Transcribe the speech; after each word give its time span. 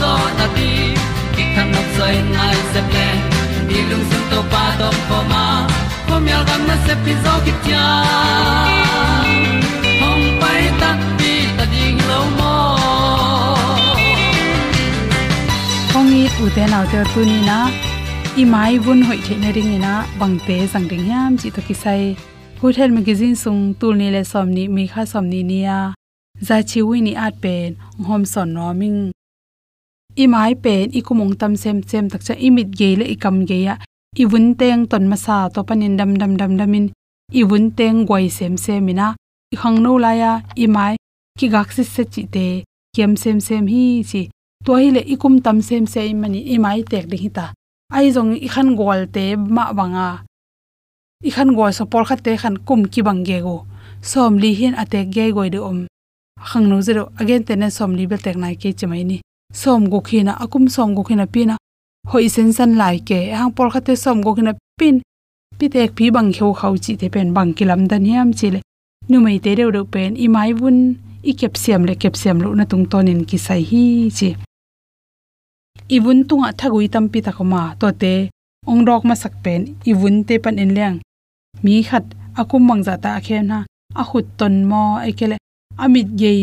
zo 0.00 0.12
na 0.38 0.46
ti 0.56 0.70
ki 1.34 1.44
kan 1.54 1.66
nok 1.74 1.88
sai 1.96 2.14
nai 2.34 2.56
se 2.72 2.80
ple 2.90 3.08
ni 3.68 3.78
lung 3.90 4.04
sun 4.10 4.22
to 4.30 4.40
pa 4.52 4.64
to 4.80 4.88
pa 5.08 5.18
ma. 5.32 5.44
Ko 6.08 6.14
mi 6.24 6.30
al 6.38 6.44
gam 6.48 6.62
na 6.68 6.76
se 6.86 6.94
pi 7.04 7.12
zo 7.24 7.34
ki 7.46 7.52
tia 7.64 7.86
hong 10.02 10.26
pai 10.42 10.62
ta 10.80 10.90
ti 11.18 11.32
ta 11.58 11.64
ding 11.72 11.98
lo 12.10 12.20
mo 12.38 12.54
kong 15.92 16.12
i 16.20 16.22
u 16.44 16.46
te 16.56 16.64
nau 16.72 16.84
te 16.92 17.00
tu 17.12 17.20
ni 17.32 17.40
na? 17.50 17.58
I 18.36 18.44
mai 18.44 18.72
bun 18.84 19.00
hoi 19.08 19.16
the 19.26 19.34
na 19.42 19.50
ring 19.56 19.72
ina 19.76 19.92
bang 20.20 20.36
te 20.46 20.56
sang 20.72 20.86
ding 20.90 21.06
yam 21.10 21.38
chi 21.40 21.48
to 21.56 21.60
ki 21.68 21.74
sai 21.82 22.00
hotel 22.60 22.90
magazine 22.96 23.36
sung 23.42 23.62
tul 23.80 23.94
ni 24.00 24.08
le 24.14 24.22
som 24.32 24.48
ni, 24.56 24.64
mi 24.68 24.84
kha 24.92 25.02
som 25.12 25.24
ni 25.32 25.40
nia 25.50 25.78
za 26.46 26.56
chi 26.70 26.80
wi 26.88 27.00
ni 27.06 27.12
at 27.26 27.34
pen 27.42 27.76
hom 28.08 28.22
son 28.32 28.52
no 28.56 28.66
ming 28.80 28.98
imai 30.14 30.54
pen 30.54 30.90
ikumong 30.98 31.34
tam 31.40 31.56
sem 31.56 31.82
sem 31.82 32.08
takcha 32.10 32.34
imit 32.46 32.68
ge 32.78 32.96
le 32.98 33.04
ikam 33.14 33.46
ge 33.48 33.58
ya. 33.66 33.74
Iwun 34.16 34.30
vun 34.30 34.54
teng 34.54 34.86
ton 34.90 35.04
masa 35.08 35.50
to 35.52 35.62
panin 35.62 35.96
dam 35.96 36.16
dam 36.20 36.36
dam 36.36 36.56
damin 36.56 36.86
i 37.32 37.42
vun 37.42 37.70
teng 37.70 38.06
goi 38.08 38.28
sem 38.28 38.56
semina 38.56 39.14
i 39.52 39.56
khang 39.56 39.82
no 39.82 39.96
la 39.98 40.12
ya, 40.12 40.32
imai, 40.56 40.96
ki 41.38 41.48
gak 41.48 41.72
si 41.72 41.84
se 41.84 42.04
chi 42.04 42.22
te. 42.34 42.64
Kem 42.96 43.16
sem 43.16 43.40
sem 43.40 43.66
hi 43.66 44.02
chi. 44.10 44.22
To 44.64 44.74
hi 44.74 44.90
le 44.90 45.02
ikum 45.14 45.42
tam 45.44 45.60
sem 45.62 45.86
se 45.86 46.12
mani 46.14 46.40
imai 46.54 46.82
tek 46.90 47.06
ding 47.10 47.22
hi 47.24 47.28
ta. 47.28 47.46
Ai 47.92 48.10
jong 48.14 48.32
i 48.46 48.48
khan 48.54 48.74
gol 48.76 49.06
te 49.14 49.36
ma 49.36 49.64
wanga. 49.78 50.08
I 51.28 51.30
khan 51.30 51.54
gol 51.56 51.72
so 51.72 51.84
por 51.86 52.04
khat 52.08 52.24
te 52.24 52.36
khan 52.36 52.56
kum 52.66 52.84
ki 52.92 53.02
bang 53.02 53.22
ge 53.28 53.38
go. 53.46 53.66
Som 54.02 54.38
li 54.38 54.50
hin 54.54 54.74
atek 54.82 55.06
ge 55.14 55.30
goi 55.36 55.48
de 55.50 55.60
om. 55.70 55.86
Khang 56.48 56.68
no 56.68 56.80
zero, 56.80 57.12
again 57.20 57.44
te 57.44 57.54
ne 57.56 57.68
som 57.70 57.94
li 57.94 58.06
bel 58.06 58.18
tek 58.18 58.36
nai 58.36 58.54
ke 58.56 58.72
chmai 58.72 59.04
ni. 59.04 59.20
Som 59.62 59.80
go 59.92 59.98
khina 60.08 60.32
akum 60.44 60.64
som 60.74 60.88
go 60.96 61.02
khina 61.08 61.26
pina 61.34 61.54
hoi 62.10 62.26
sen 62.34 62.48
san 62.56 62.70
lai 62.80 62.96
ke 63.08 63.18
hang 63.38 63.52
por 63.56 63.68
khate 63.72 63.94
som 64.04 64.16
go 64.24 64.30
khina 64.36 64.52
pin 64.80 64.96
pi 65.58 65.66
tek 65.74 65.90
pi 65.96 66.04
bang 66.14 66.30
kheu 66.36 66.52
khau 66.60 66.74
chi 66.84 66.92
te 67.00 67.06
pen 67.14 67.28
bang 67.36 67.50
kilam 67.56 67.80
dan 67.90 68.04
hiam 68.10 68.28
chile 68.38 68.60
nu 69.08 69.16
mai 69.24 69.38
te 69.44 69.50
reu 69.58 69.70
reu 69.76 69.86
pen 69.94 70.10
i 70.24 70.26
mai 70.34 70.50
bun 70.60 70.78
i 71.30 71.32
kep 71.40 71.54
siam 71.62 71.82
le 71.88 71.94
kep 72.02 72.14
siam 72.20 72.36
lu 72.44 72.48
na 72.58 72.64
tung 72.70 72.84
tonin 72.90 73.20
ki 73.28 73.38
sai 73.46 73.62
hi 73.70 73.84
chi 74.18 74.28
ibun 75.96 76.18
tunga 76.28 76.50
thagui 76.60 76.86
tampi 76.94 77.18
takoma 77.26 77.62
to 77.80 77.88
te 78.02 78.14
ong 78.70 78.82
dok 78.88 79.02
ma 79.08 79.14
sak 79.22 79.34
pen 79.44 79.60
ibun 79.90 80.16
te 80.26 80.34
pan 80.44 80.56
en 80.62 80.70
leng 80.78 80.96
mi 81.64 81.74
khat 81.88 82.04
akum 82.40 82.62
mangza 82.68 82.94
ta 83.04 83.10
khem 83.26 83.42
na 83.50 83.58
a 84.00 84.02
khut 84.08 84.26
ton 84.38 84.54
mo 84.70 84.82
aikele 85.04 85.36
amit 85.84 86.08
gei 86.20 86.42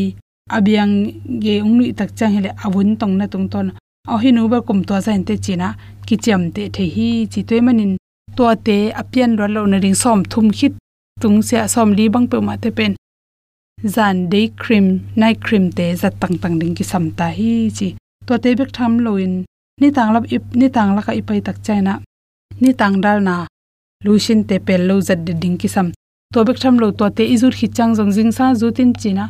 abiang 0.49 0.93
ge 1.41 1.61
ungni 1.61 1.93
tak 1.93 2.15
chang 2.15 2.33
hele 2.35 2.51
avun 2.65 2.97
tong 2.99 3.17
na 3.17 3.27
tung 3.27 3.47
ton. 3.49 3.71
A 4.07 4.17
hi 4.17 4.31
nu 4.31 4.47
ba 4.47 4.61
kum 4.61 4.83
to 4.83 4.99
zain 5.01 5.23
te 5.23 5.37
china 5.37 5.75
ki 6.07 6.15
cham 6.17 6.51
te 6.51 6.69
the 6.75 6.83
hi 6.95 7.25
chi 7.31 7.41
toy 7.43 7.61
manin. 7.61 7.97
To 8.37 8.55
te 8.65 8.91
apian 8.91 9.37
ro 9.39 9.47
lo 9.47 9.65
na 9.65 9.77
ring 9.77 9.95
som 9.95 10.23
thum 10.31 10.51
khit, 10.57 10.73
tung 11.21 11.41
se 11.41 11.67
som 11.67 11.89
li 11.97 12.09
bang 12.13 12.27
pe 12.31 12.37
ma 12.47 12.55
te 12.57 12.69
pen. 12.77 12.95
Zan 13.95 14.29
day 14.29 14.47
cream, 14.61 14.85
night 15.15 15.39
cream 15.45 15.71
te 15.71 15.95
za 15.95 16.09
tang 16.21 16.37
tang 16.41 16.55
ding 16.59 16.75
ki 16.75 16.83
sam 16.83 17.11
ta 17.17 17.27
hi 17.37 17.69
chi. 17.77 17.95
To 18.27 18.37
te 18.37 18.55
bek 18.55 18.71
tham 18.77 18.99
lo 19.05 19.15
in. 19.15 19.45
Ni 19.81 19.91
tang 19.91 20.13
lap 20.13 20.25
ip, 20.35 20.43
ni 20.59 20.67
tang 20.69 20.95
la 20.95 21.01
ka 21.01 21.11
ipai 21.11 21.41
tak 21.41 21.57
chaina 21.65 21.93
ni 22.61 22.73
tang 22.73 23.01
dal 23.01 23.19
na. 23.27 23.35
Lushin 24.05 24.43
te 24.47 24.59
pel 24.59 24.81
lo 24.87 24.95
zat 25.01 25.19
de 25.25 25.33
ding 25.33 25.57
ki 25.61 25.67
sam. 25.67 25.87
To 26.33 26.43
bek 26.47 26.57
tham 26.61 26.75
lo 26.81 26.91
to 26.91 27.09
te 27.09 27.23
izur 27.33 27.53
khichang 27.59 27.95
jong 27.97 28.11
jing 28.15 28.31
sa 28.37 28.53
zu 28.59 28.71
tin 28.71 28.93
china 29.01 29.25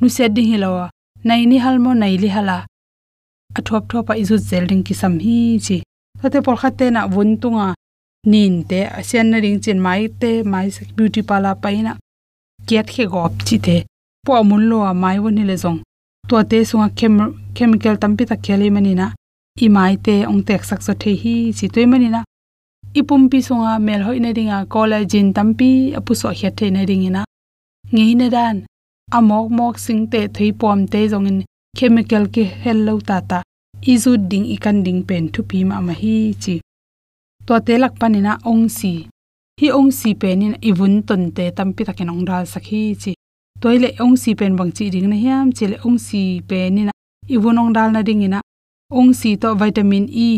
nu 0.00 0.08
se 0.08 0.28
ding 0.28 0.50
hilawa 0.52 0.90
nai 1.24 1.42
ni 1.50 1.56
halmo 1.64 1.90
nai 1.94 2.16
li 2.22 2.28
hala. 2.36 2.58
Athop 3.58 3.84
thopa 3.90 4.12
izu 4.22 4.36
zelding 4.48 4.82
ki 4.86 4.94
sam 5.00 5.14
hi 5.24 5.36
chi. 5.66 5.76
Tate 6.20 6.38
por 6.44 6.56
khate 6.60 6.86
na 6.92 7.06
vun 7.12 7.30
tunga 7.42 7.66
nin 8.32 8.54
te 8.70 8.78
asian 8.98 9.26
na 9.30 9.38
ring 9.44 9.60
chin 9.64 9.78
mai 9.86 10.02
te 10.20 10.30
mai 10.52 10.66
beauty 10.96 11.22
pala 11.28 11.50
paina. 11.62 11.92
Kiat 12.66 12.86
khe 12.94 13.04
gop 13.12 13.34
chi 13.46 13.56
te 13.66 13.76
po 14.24 14.32
mun 14.48 14.62
lo 14.70 14.78
a 14.90 14.92
mai 15.02 15.18
won 15.22 15.38
le 15.50 15.56
zong. 15.64 15.80
To 16.28 16.42
te 16.50 16.58
sunga 16.68 16.88
chem, 16.98 17.14
chemical 17.56 17.96
tampi 18.02 18.24
ta 18.30 18.36
kheli 18.44 18.68
mani 18.70 18.94
na. 19.00 19.06
I 19.64 19.68
mai 19.76 19.94
te 20.04 20.14
ong 20.30 20.42
tek 20.48 20.62
sak 20.68 20.80
so 20.86 20.92
the 21.02 21.10
hi 21.22 21.34
chi 21.58 21.66
toi 21.74 21.86
mani 21.92 22.08
na. 22.14 22.20
Ipum 22.98 23.22
pi 23.30 23.38
sunga 23.46 23.72
mel 23.86 24.02
hoi 24.06 24.18
na 24.24 24.30
ringa 24.36 24.58
collagen 24.72 25.28
tampi 25.36 25.70
apu 25.98 26.12
so 26.20 26.28
hya 26.38 26.50
the 26.58 26.66
na. 26.74 26.80
Ringina 26.90 27.22
ngei 27.92 28.14
na 28.20 28.28
dan 28.34 28.56
amok 29.10 29.48
mok 29.50 29.76
sing 29.80 30.00
te 30.12 30.20
thei 30.36 30.50
pom 30.60 30.80
te 30.92 31.00
zong 31.08 31.28
in 31.30 31.38
chemical 31.78 32.24
ki 32.34 32.42
hello 32.62 32.94
ta 33.08 33.18
ta 33.30 33.38
izu 33.92 34.12
ding 34.30 34.46
ikan 34.54 34.78
ding 34.84 35.00
pen 35.08 35.24
thu 35.32 35.40
pi 35.48 35.58
ma 35.68 35.76
ma 35.86 35.94
hi 36.02 36.16
chi. 36.42 36.54
To 37.46 37.54
te 37.66 37.74
lak 37.82 37.94
panina 38.00 38.32
ong 38.50 38.68
si 38.78 38.92
hi 39.60 39.68
ong 39.78 39.90
si 39.98 40.10
pen 40.20 40.42
in 40.46 40.54
ivun 40.70 40.94
ton 41.08 41.22
te 41.36 41.44
tampi 41.56 41.82
takin 41.88 42.12
ong 42.12 42.24
dal 42.28 42.44
sakhi 42.52 42.82
chi. 43.02 43.12
Toile 43.60 43.88
ong 44.04 44.16
si 44.22 44.30
pen 44.38 44.52
bang 44.58 44.72
chi 44.76 44.84
ding 44.92 45.08
na 45.10 45.16
hiam 45.22 45.46
chile 45.56 45.76
ong 45.86 45.98
si 46.06 46.22
pen 46.48 46.78
in 46.80 46.90
ivun 47.34 47.60
ong 47.62 47.72
dal 47.76 47.90
na 47.92 48.00
ding 48.08 48.22
ina 48.26 48.40
ong 48.98 49.10
si 49.20 49.30
to 49.42 49.48
vitamin 49.60 50.06
e. 50.28 50.32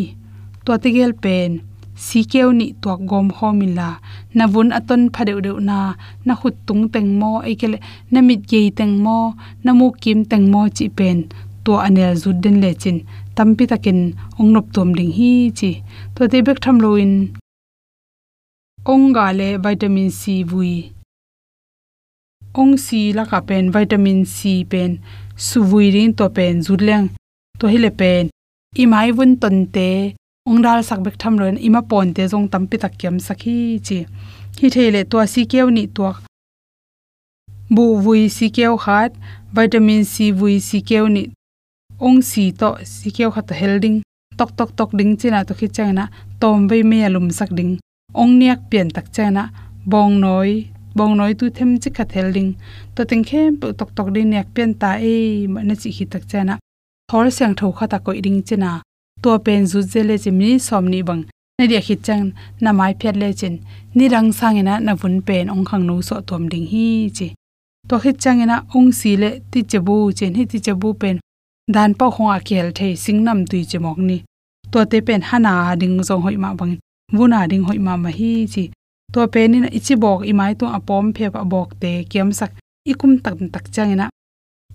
To 0.64 0.72
te 0.82 0.88
gel 0.96 1.12
pen 1.24 1.69
si 2.06 2.20
keu 2.32 2.48
ni 2.58 2.66
to 2.82 2.92
gom 3.08 3.26
homila 3.38 3.88
na 4.36 4.44
vun 4.52 4.68
aton 4.78 5.02
phadeu 5.14 5.38
deu 5.46 5.58
na. 5.68 5.78
Na 6.26 6.32
khut 6.40 6.54
tung 6.66 6.84
teng 6.92 7.10
mo 7.20 7.30
ekele 7.50 7.78
na 8.12 8.20
mit 8.28 8.40
ge 8.50 8.60
teng 8.78 8.94
mo 9.04 9.18
na 9.64 9.70
mu 9.78 9.86
kim 10.02 10.18
teng 10.30 10.46
mo 10.52 10.60
chi 10.76 10.86
pen. 10.98 11.18
To 11.64 11.72
anel 11.86 12.12
zu 12.22 12.30
den 12.42 12.56
le 12.62 12.70
chin. 12.82 12.98
Tampi 13.36 13.64
takin 13.70 14.00
ongnop 14.40 14.66
tom 14.74 14.88
ding 14.98 15.12
hi 15.18 15.32
chi. 15.58 15.70
To 16.14 16.22
te 16.32 16.38
bek 16.46 16.58
tham 16.64 16.76
loin 16.84 17.12
ong 18.92 19.06
ga 19.16 19.26
le 19.38 19.48
vitamin 19.64 20.10
c 20.20 20.22
vui. 20.50 20.74
Ong 22.60 22.72
si 22.84 23.00
la 23.16 23.24
ka 23.30 23.38
pen 23.48 23.64
vitamin 23.74 24.20
c 24.36 24.38
pen. 24.72 24.90
Su 25.46 25.58
vui 25.70 25.86
rin 25.94 26.10
to 26.18 26.26
pen 26.36 26.54
zurleng 26.66 27.06
to 27.58 27.64
hile 27.72 27.90
pen. 28.00 28.24
I 28.82 28.84
mai 28.92 29.08
vun 29.16 29.32
ton 29.42 29.56
te 29.74 29.90
ong 30.50 30.62
dal 30.66 30.80
sak 30.88 31.00
bek 31.06 31.16
tham 31.22 31.34
loin, 31.40 31.56
ima 31.68 31.80
pon 31.90 32.08
te 32.16 32.22
jong 32.32 32.46
tampi 32.52 32.76
tak 32.82 32.94
kyam 33.00 33.16
sakhi 33.26 33.56
chi. 33.86 33.98
Hi 34.60 34.68
thele 34.74 35.00
to 35.10 35.16
si 35.32 35.42
keu 35.52 35.66
ni 35.76 35.84
to 35.96 36.08
bu 37.74 37.84
vui 38.04 38.22
si 38.36 38.46
keu 38.56 38.74
khat, 38.84 39.12
vitamin 39.54 40.02
c 40.12 40.14
vui 40.38 40.54
si 40.68 40.78
keu 40.88 41.04
ni. 41.14 41.24
Ong 42.06 42.18
si 42.30 42.44
to 42.60 42.68
si 42.94 43.08
keu 43.16 43.30
khat 43.34 43.50
helding 43.60 43.96
tok 44.38 44.50
tok 44.58 44.70
tok 44.78 44.90
ding 44.98 45.12
china 45.20 45.38
to 45.48 45.52
khi 45.58 45.68
chana 45.76 46.04
tom 46.40 46.66
be 46.68 46.82
me 46.90 46.98
alum 47.06 47.30
sak 47.38 47.50
ding. 47.58 47.72
Ong 48.20 48.32
niak 48.40 48.60
pian 48.70 48.88
tak 48.96 49.06
chana 49.14 49.42
bong 49.92 50.14
noi 50.24 50.52
bong 50.96 51.14
noi 51.16 51.32
tu 51.38 51.46
them 51.56 51.70
chi 51.82 51.90
khat 51.96 52.10
helding 52.16 52.50
to 52.94 53.04
ting 53.10 53.24
khem 53.28 53.56
pu 53.60 53.66
tok 53.78 53.90
tok 53.96 54.08
ding 54.14 54.30
niak 54.30 54.48
pian 54.54 54.70
ta 54.80 54.90
e 55.12 55.46
ma 55.52 55.60
na 55.68 55.74
chi 55.80 55.90
hi 55.96 56.04
tak 56.12 56.24
chana 56.30 56.54
thor 57.08 57.26
sang 57.36 57.54
tho 57.58 57.66
khata 57.78 57.98
ko 58.04 58.10
ding 58.26 58.42
china 58.48 58.70
to 59.22 59.38
pen 59.44 59.66
zu 59.70 59.78
zele 59.92 60.14
chi 60.22 60.30
mi 60.30 60.58
somni 60.58 61.00
bang. 61.08 61.22
Na 61.58 61.66
dia 61.70 61.80
khit 61.86 62.00
chang 62.06 62.32
na 62.60 62.70
mai 62.72 62.92
phet 63.00 63.16
le 63.22 63.28
chen 63.40 63.54
ni 63.96 64.04
rang 64.08 64.28
sangena 64.38 64.74
na 64.86 64.92
vun 65.00 65.16
pen 65.26 65.48
ong 65.54 65.64
khang 65.68 65.84
no 65.88 66.00
so 66.08 66.16
tom 66.28 66.48
ding 66.52 66.66
hi 66.72 67.10
chi. 67.16 67.28
To 67.88 67.94
khit 68.02 68.16
changena 68.22 68.56
ong 68.74 68.92
si 68.98 69.10
le 69.22 69.30
ti 69.50 69.60
chebu 69.70 69.96
chen 70.18 70.32
hi 70.38 70.44
ti 70.50 70.58
chebu 70.66 70.88
pen. 71.00 71.16
Dan 71.74 71.90
pa 71.98 72.06
khong 72.14 72.30
a 72.36 72.38
kel 72.48 72.68
the 72.78 72.88
singnam 73.04 73.38
tui 73.50 73.64
che 73.70 73.78
mok 73.78 73.98
ni. 73.98 74.18
To 74.72 74.78
te 74.90 74.98
pen 75.06 75.20
hana 75.28 75.52
ding 75.80 75.96
zong 76.08 76.22
hoi 76.24 76.36
ma 76.44 76.50
bang. 76.58 76.74
Vuna 77.12 77.46
ding 77.50 77.64
hoi 77.68 77.78
ma 77.86 77.96
ma 77.96 78.10
hi 78.18 78.46
chi. 78.52 78.64
To 79.12 79.26
pen 79.26 79.50
ni 79.52 79.68
ichi 79.78 79.94
bok, 80.02 80.20
i 80.30 80.32
mai 80.32 80.52
to 80.60 80.66
apom 80.66 81.04
phe 81.14 81.26
pa 81.34 81.42
bok 81.52 81.68
te 81.80 81.90
kiam 82.10 82.28
sak. 82.38 82.52
Ikum 82.90 83.12
tak 83.24 83.34
tak 83.52 83.64
changena 83.74 84.06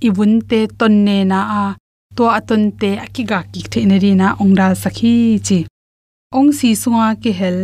i 0.01 0.09
vun 0.09 0.41
te 0.49 0.59
ton 0.79 0.93
ne 1.05 1.17
na 1.31 1.39
a 1.61 1.63
to 2.15 2.23
aton 2.37 2.63
te 2.81 2.89
akiga 3.05 3.39
ki 3.51 3.61
theina 3.71 3.95
ri 4.03 4.11
na 4.21 4.27
ongdal 4.43 4.73
sakhi 4.83 5.13
chi. 5.47 5.59
Ong 6.37 6.49
si 6.57 6.69
sunga 6.81 7.07
ki 7.21 7.31
hel 7.39 7.59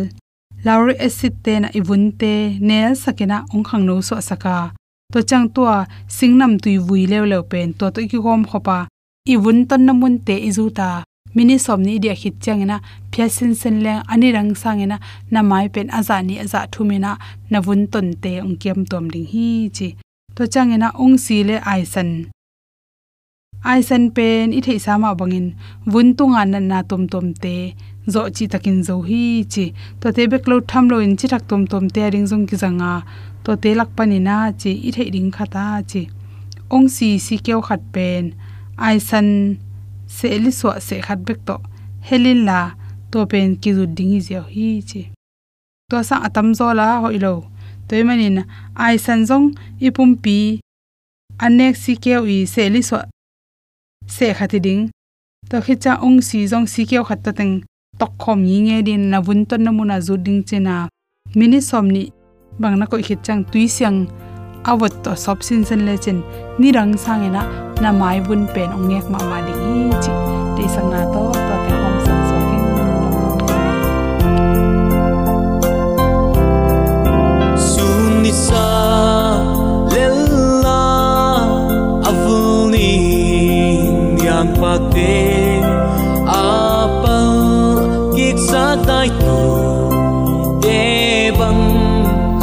lauric 0.64 1.00
acid 1.06 1.34
te 1.44 1.52
na 1.62 1.68
ibun 1.78 2.04
te 2.20 2.32
nel 2.68 2.92
sakina 3.02 3.38
ong 3.54 3.64
khang 3.68 3.84
no 3.88 3.94
so 4.08 4.14
saka 4.28 4.56
to 5.12 5.18
chang 5.28 5.46
to 5.54 5.62
singnam 6.16 6.52
tui 6.62 6.76
vui 6.86 7.02
lew 7.12 7.24
lew 7.32 7.42
pen 7.50 7.68
to 7.78 7.86
to 7.94 8.00
ki 8.10 8.18
gom 8.24 8.42
khopa 8.50 8.78
ibun 9.32 9.58
ton 9.68 9.82
namun 9.86 10.14
te 10.26 10.34
izuta. 10.48 10.90
Mini 11.34 11.56
somni 11.66 11.94
dia 12.02 12.14
khit 12.20 12.36
changena 12.44 12.76
phyasin 13.12 13.52
sen 13.60 13.76
le 13.84 13.92
ani 14.12 14.28
rang 14.36 14.52
sangena 14.62 14.96
na 15.32 15.40
mai 15.50 15.66
pen 15.74 15.88
aza 15.98 16.16
ni 16.26 16.34
aza 16.44 16.60
thumina 16.72 17.12
na 17.50 17.58
vun 17.64 17.82
ton 17.92 18.08
te 18.22 18.32
ong 18.44 18.56
kiam 18.60 18.80
tom 18.90 19.04
ding 19.12 19.28
hi 19.32 19.46
chi. 19.76 19.88
To 20.36 20.42
changena 20.52 20.88
ong 21.02 21.16
si 21.24 21.36
le 21.48 21.56
aisan 21.72 22.10
ai 23.70 23.80
san 23.88 24.04
pen 24.16 24.46
i 24.58 24.60
thei 24.66 24.78
sama 24.86 25.10
bangin 25.18 25.48
vun 25.92 26.08
tunga 26.18 26.42
nan 26.52 26.64
na 26.70 26.78
tom 26.90 27.02
tom 27.12 27.26
te 27.42 27.56
zo 28.12 28.22
chi 28.36 28.44
takin 28.52 28.78
zo 28.88 28.94
hi 29.08 29.22
chi. 29.52 29.64
To 30.00 30.06
te 30.16 30.22
bek 30.32 30.44
lo 30.50 30.56
tham 30.70 30.84
lo 30.92 30.96
in 31.06 31.14
chi 31.18 31.26
thak 31.32 31.44
tom 31.50 31.62
tom 31.70 31.84
te 31.94 32.02
ring 32.12 32.26
jong 32.30 32.46
ki 32.48 32.56
zanga 32.62 32.92
à. 32.94 33.04
to 33.44 33.50
te 33.62 33.70
lak 33.78 33.90
pani 33.96 34.18
na 34.28 34.36
chi 34.60 34.72
i 34.88 34.90
thei 34.96 35.08
ding 35.14 35.30
khata 35.36 35.66
chi. 35.90 36.02
Ong 36.74 36.88
si 36.96 37.08
si 37.26 37.34
keo 37.44 37.60
khat 37.68 37.82
pen. 37.94 38.24
Ai 38.86 38.96
san 39.08 39.28
se 40.16 40.28
li 40.44 40.50
so 40.60 40.68
se 40.86 40.96
khat 41.06 41.20
bek 41.26 41.38
to 41.48 41.56
helin 42.08 42.40
la 42.48 42.60
to 43.10 43.18
pen 43.30 43.48
ki 43.62 43.70
zu 43.76 43.84
ding 43.96 44.12
hi 44.14 44.20
hi 44.54 44.68
chi. 44.88 45.02
To 45.90 45.96
sa 46.08 46.16
atam 46.26 46.48
zo 46.58 46.66
la 46.78 46.88
hoilo 47.02 47.32
toy 47.88 48.02
manin 48.08 48.38
ai 48.84 48.96
san 49.04 49.20
jong 49.28 49.46
ipum 49.86 50.10
pi 50.22 50.36
anek 51.44 51.74
si 51.82 51.92
keo 52.02 52.20
i 52.36 52.38
se 52.54 52.62
li 52.74 52.82
so 52.88 52.96
se 54.14 54.26
khati 54.38 54.58
ding 54.66 54.82
to 55.50 55.56
khicha 55.64 55.92
ong 56.06 56.18
si 56.28 56.38
jong 56.50 56.66
si 56.72 56.80
kyo 56.90 57.00
khat 57.08 57.20
ta 57.24 57.30
teng 57.38 57.54
tok 58.00 58.12
khom 58.22 58.40
yi 58.50 58.56
nge 58.66 58.76
din 58.86 59.02
na 59.10 59.18
vun 59.26 59.40
ton 59.48 59.60
namuna 59.64 59.96
zu 60.06 60.14
ding 60.26 60.40
chena 60.48 60.74
mini 61.38 61.58
somni 61.68 62.02
bangna 62.60 62.84
ko 62.90 62.96
khit 63.06 63.20
chang 63.26 63.40
tui 63.50 63.64
siang 63.76 63.98
awat 64.70 64.92
to 65.04 65.12
sop 65.24 65.38
sin 65.46 65.60
sen 65.68 65.80
le 65.86 65.94
chen 66.04 66.18
ni 66.60 66.68
rang 66.76 66.92
sang 67.04 67.22
ena 67.28 67.42
na 67.82 67.90
mai 68.00 68.18
bun 68.26 68.42
pen 68.54 68.68
ong 68.76 68.86
ngek 68.90 69.06
ma 69.12 69.20
ma 69.30 69.38
ding 69.46 69.62
hi 69.64 69.74
chi 70.04 70.12
te 70.56 70.64
sang 70.74 70.88
na 70.92 71.00
to 71.14 71.22
to 71.48 71.54
te 71.64 71.72
hom 71.82 71.96
sang 72.04 72.22
so 72.28 72.36
king 72.48 72.66
sun 77.72 78.00
ni 78.22 78.32
sa 84.42 85.62
a 86.26 86.42
apal 86.82 87.30
git 88.16 88.38
sa 88.50 88.74
tai 88.86 89.08
tu 89.22 89.40
te 90.62 91.30
bang 91.38 91.64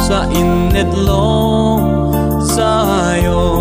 sa 0.06 0.18
in 0.40 0.72
net 0.72 0.92
lo, 1.06 1.28
sa 2.54 2.72
yo 3.24 3.59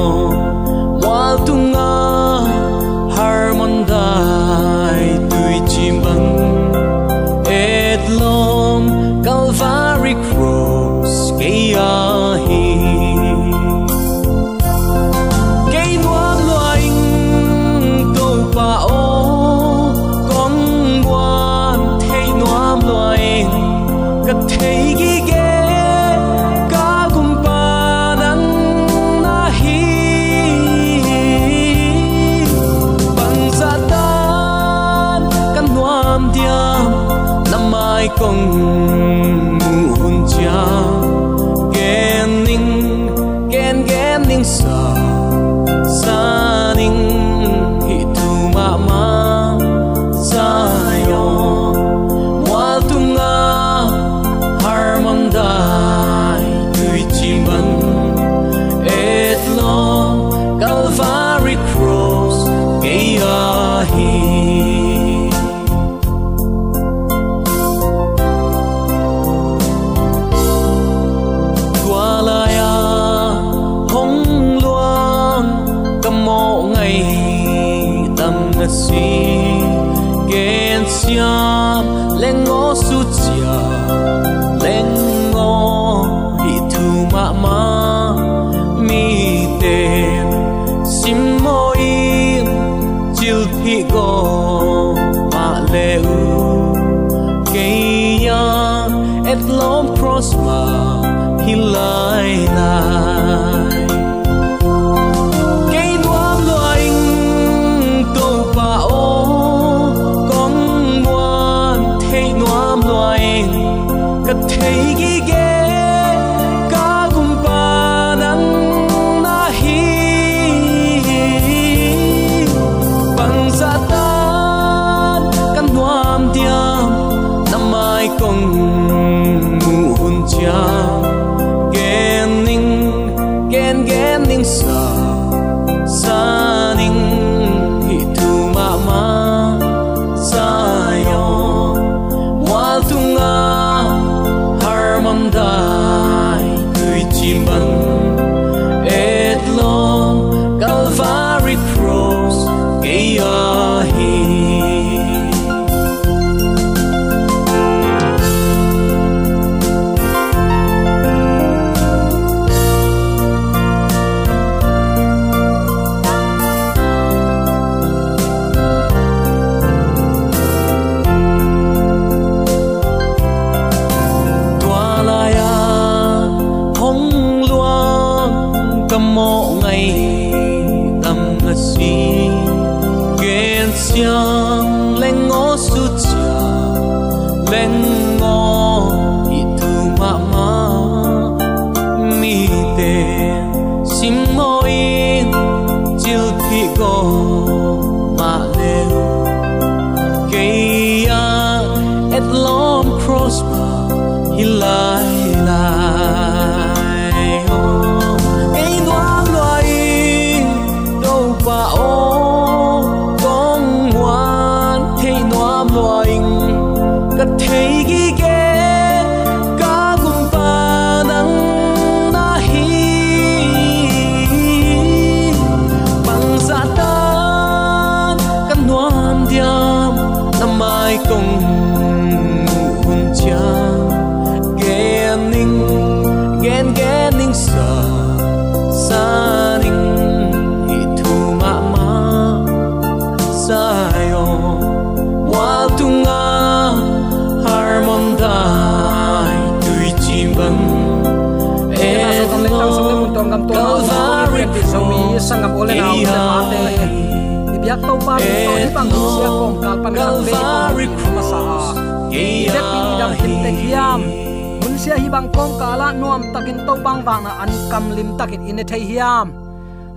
sia 264.79 264.95
hi 264.95 265.09
bang 265.12 265.27
kong 265.36 265.53
ka 265.59 265.69
la 265.75 265.88
nuam 265.91 266.21
takin 266.33 266.59
to 266.67 266.74
bang 266.86 267.00
wang 267.07 267.24
na 267.27 267.31
an 267.43 267.51
kam 267.71 267.86
lim 267.95 268.09
takin 268.19 268.48
in 268.50 268.62
e 268.62 268.65
thei 268.71 268.83
hiam. 268.89 269.27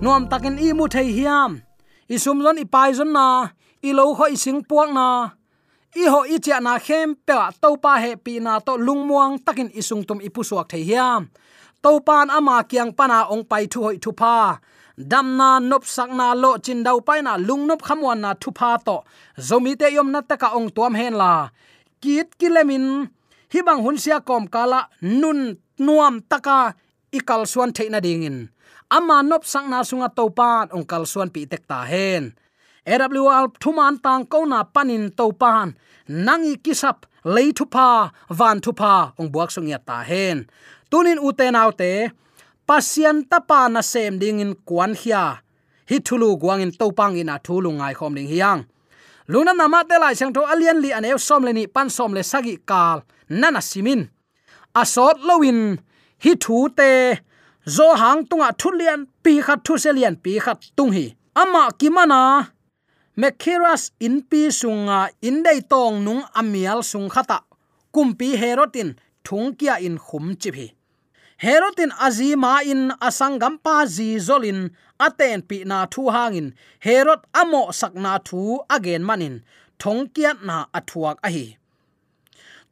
Nuam 0.03 0.23
takin 0.31 0.59
i 0.65 0.67
mu 0.77 0.85
thei 0.95 1.07
hiam. 1.17 1.51
I 2.13 2.17
sum 2.23 2.37
lon 2.43 2.59
i 2.63 2.65
pai 2.73 2.89
zon 2.97 3.11
na, 3.17 3.27
i 3.87 3.89
lo 3.97 4.03
kho 4.17 4.25
i 4.35 4.37
sing 4.43 4.59
puak 4.69 4.89
na. 4.97 5.07
I 6.01 6.03
ho 6.11 6.19
i 6.35 6.37
cha 6.45 6.57
na 6.65 6.73
khem 6.85 7.09
pe 7.27 7.35
to 7.61 7.69
pa 7.83 7.93
he 8.03 8.11
pi 8.25 8.33
na 8.45 8.53
to 8.67 8.73
lungmuang 8.87 9.33
takin 9.45 9.69
sung 9.89 10.03
tum 10.07 10.19
ipu 10.27 10.41
suak 10.49 10.67
thei 10.71 10.83
hiam. 10.89 11.21
To 11.83 11.91
pan 12.07 12.27
ama 12.37 12.55
kiang 12.69 12.91
pana 12.97 13.17
ong 13.33 13.43
pai 13.51 13.63
thu 13.71 13.79
hoi 13.85 13.97
thu 14.03 14.11
pa. 14.21 14.35
Dam 15.11 15.27
na, 15.39 15.49
nop 15.69 15.83
sak 15.95 16.09
na, 16.19 16.27
lo 16.43 16.51
chin 16.65 16.83
dau 16.85 16.99
pai 17.07 17.19
na, 17.25 17.33
lung 17.47 17.63
nop 17.69 17.81
khamwan 17.87 18.19
na 18.23 18.31
thu 18.41 18.49
pa 18.59 18.69
to. 18.85 18.97
Zomi 19.47 19.71
te 19.79 19.87
yom 19.95 20.09
na 20.13 20.19
ta 20.29 20.35
ka 20.41 20.47
ong 20.57 20.69
tuam 20.75 20.93
hen 20.99 21.13
la. 21.21 21.33
Kit 22.01 22.27
kilemin 22.39 22.85
hibang 23.53 23.85
bang 23.85 24.21
kom 24.25 24.49
kala 24.49 24.89
nun 25.01 25.61
nuam 25.77 26.25
taka 26.25 26.73
ikal 27.13 27.45
suan 27.45 27.69
theina 27.69 28.01
dingin. 28.01 28.49
Ama 28.89 29.21
nop 29.21 29.45
sangna 29.45 29.81
na 29.81 29.87
sunga 29.89 30.09
topan 30.09 30.73
ongkal 30.73 30.85
kal 30.85 31.03
suan 31.05 31.29
pi 31.29 31.45
tek 31.45 31.63
ta 31.69 31.85
hen. 31.85 32.33
AWR 32.85 33.45
thuman 33.61 34.01
tang 34.01 34.25
ko 34.25 34.45
na 34.45 34.65
panin 34.65 35.13
topan 35.13 35.77
nangi 36.09 36.57
kisap, 36.65 37.05
lei 37.23 37.53
thu 37.57 37.65
pa 37.65 38.11
van 38.29 38.57
thu 38.59 38.71
pa 38.73 39.13
ong 39.19 39.29
buak 39.33 39.49
sung 39.53 39.69
ya 39.69 39.77
ta 39.77 40.01
hen. 40.01 40.37
Tunin 40.89 41.21
uten 41.21 41.55
autte 41.55 42.11
pasian 42.67 43.17
tapa 43.29 43.69
na 43.69 43.81
sem 43.81 44.17
dingin 44.21 44.53
kwan 44.67 44.93
hia. 45.01 45.25
Hi 45.89 45.97
thulu 45.99 46.37
guangin 46.41 46.71
in 46.73 46.75
ina 46.79 47.19
in 47.21 47.29
a 47.29 47.37
thulu 47.45 47.69
ngai 47.77 47.93
khom 47.93 48.15
ding 48.15 48.27
hiang 48.33 48.65
luna 49.27 49.53
nama 49.53 49.83
te 49.89 49.95
lai 49.99 50.15
sang 50.15 50.33
tho 50.35 50.41
alian 50.53 50.81
li 50.83 50.91
an 50.91 51.05
som 51.17 51.43
le 51.43 51.53
ni, 51.53 51.67
pan 51.67 51.89
som 51.89 52.13
le 52.13 52.23
sagi 52.23 52.57
kal. 52.69 53.03
Nana 53.29 53.61
simin. 53.61 54.09
Asot 54.75 55.17
lowin 55.27 55.77
hi 56.23 56.35
thu 56.43 56.69
te. 56.77 57.19
Zo 57.65 57.95
hang 57.95 58.25
tunga 58.29 58.49
thulian 58.59 59.07
pi 59.23 59.41
khat 59.45 59.59
thu 59.65 59.73
selian 59.77 60.15
pi 60.23 60.39
khat 60.39 60.59
tung 60.77 60.91
hi. 60.91 61.15
Ama 61.35 61.71
kimana. 61.79 62.21
Mekhiras 63.17 63.91
in 63.99 64.21
pi 64.29 64.49
sunga, 64.49 65.09
in 65.21 65.43
dei 65.43 65.61
tong 65.61 66.03
nung 66.05 66.23
amial 66.35 66.81
sung 66.83 67.09
khata. 67.09 67.39
Kumpi 67.93 68.35
herotin 68.41 68.95
thungkia 69.23 69.79
in 69.79 69.97
khum 69.97 70.35
chi 70.41 70.49
herotin 71.37 71.91
azima 71.91 72.63
in 72.63 72.91
asangam 73.07 73.57
pa 73.63 73.85
zi 73.85 74.17
zolin 74.17 74.69
aten 74.99 75.41
pi 75.41 75.63
na 75.65 75.85
thu 75.85 76.09
hangin. 76.09 76.53
Herot 76.85 77.23
amo 77.33 77.71
sakna 77.71 78.23
thu 78.23 78.59
again 78.69 79.03
manin. 79.03 79.43
Thongkiat 79.79 80.43
na 80.43 80.65
athuak 80.73 81.17
a 81.23 81.29
hi 81.29 81.57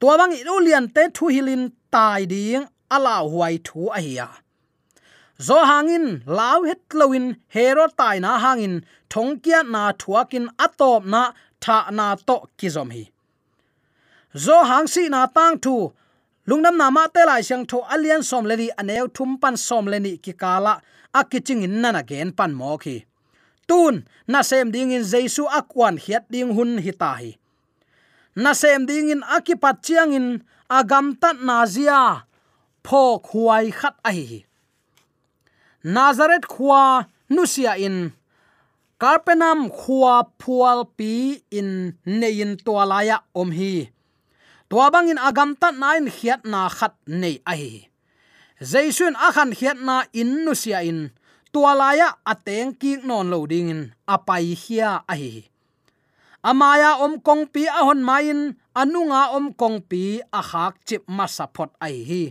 tua 0.02 0.18
bang 0.18 0.88
te 0.96 1.04
thu 1.16 1.26
hilin 1.36 1.72
tai 1.92 2.26
ding 2.26 2.66
ala 2.96 3.16
huai 3.32 3.56
thu 3.68 3.82
a 3.98 4.00
hi 4.06 4.16
zo 5.48 5.58
hangin 5.70 6.06
law 6.38 6.60
het 6.70 6.82
lowin 7.00 7.26
hero 7.56 7.86
tai 8.00 8.20
na 8.20 8.32
hangin. 8.44 8.76
Thongkia 9.10 9.60
na 9.74 9.84
thuakin 10.02 10.46
atop 10.66 11.04
na 11.14 11.22
tha 11.64 11.78
na 11.98 12.16
to 12.28 12.38
kizom 12.58 12.90
hi. 12.96 13.04
Zo 14.46 14.58
hang 14.70 14.88
si 14.94 15.04
na 15.10 15.22
tang 15.36 15.56
thu 15.66 15.76
lungnam 16.52 16.76
na 16.76 16.92
ma 16.92 17.08
te 17.08 17.24
lai 17.24 17.40
siang 17.48 17.64
tho 17.64 17.80
alian 17.94 18.24
som 18.30 18.44
le 18.50 18.56
ni 18.60 18.68
aneu 18.82 19.08
thum 19.16 19.32
pan 19.42 19.56
som 19.68 19.86
le 19.92 19.98
ni 20.06 20.12
ki 20.24 20.34
kala 20.42 20.74
akiching 21.20 21.64
in 21.68 21.76
nana 21.82 22.04
gen 22.10 22.30
pan 22.38 22.52
mo 22.60 22.76
khi. 22.84 22.98
Tun, 23.68 23.96
na 24.28 24.40
sem 24.50 24.68
ding 24.74 24.92
in 24.92 25.08
jesu 25.12 25.44
akwan 25.60 25.96
hiat 26.04 26.28
ding 26.34 26.52
hun 26.58 26.72
hita 26.86 27.12
hi. 27.20 27.32
Na 28.44 28.52
sem 28.62 28.84
ding 28.90 29.08
in 29.14 29.24
akipat 29.36 29.78
chiang 29.86 30.12
in 30.20 30.28
agam 30.78 31.08
tat 31.22 31.38
nazia 31.48 32.02
phok 32.86 33.24
huai 33.32 33.68
khat 33.80 33.96
a 34.10 34.12
hi 34.12 34.44
nazareth 35.84 36.48
khua 36.48 37.08
nusia 37.30 37.78
in, 37.78 38.14
karpenam 39.00 39.70
khua 39.70 40.30
phual 40.40 40.86
pi 40.98 41.42
in 41.52 41.98
nein 42.06 42.58
tolaya 42.66 43.18
om 43.34 43.52
hi 43.52 43.90
tua 44.72 44.88
bangin 44.88 45.20
agam 45.20 45.52
tat 45.60 45.76
nain 45.76 46.08
khiat 46.08 46.48
na 46.48 46.72
khat 46.72 46.96
nei 47.04 47.44
ai 47.44 47.92
jaisun 48.64 49.20
akhan 49.20 49.52
khiat 49.52 49.76
na 49.84 50.08
in 50.16 50.48
nu 50.48 50.56
sia 50.56 50.80
in 50.80 51.12
tua 51.52 51.76
laya 51.76 52.16
ateng 52.24 52.72
ki 52.80 53.04
non 53.04 53.28
loading 53.28 53.68
in 53.68 53.82
apai 54.08 54.56
hia 54.56 55.04
ai 55.12 55.52
amaya 56.40 57.04
om 57.04 57.20
kong 57.20 57.52
pi 57.52 57.68
ahon 57.68 58.00
main, 58.00 58.56
anunga 58.72 59.36
om 59.36 59.52
kong 59.60 59.84
pi 59.90 60.24
a 60.32 60.40
khak 60.40 60.80
chip 60.88 61.04
masapot 61.04 61.76
ai 61.84 62.08
hi 62.08 62.24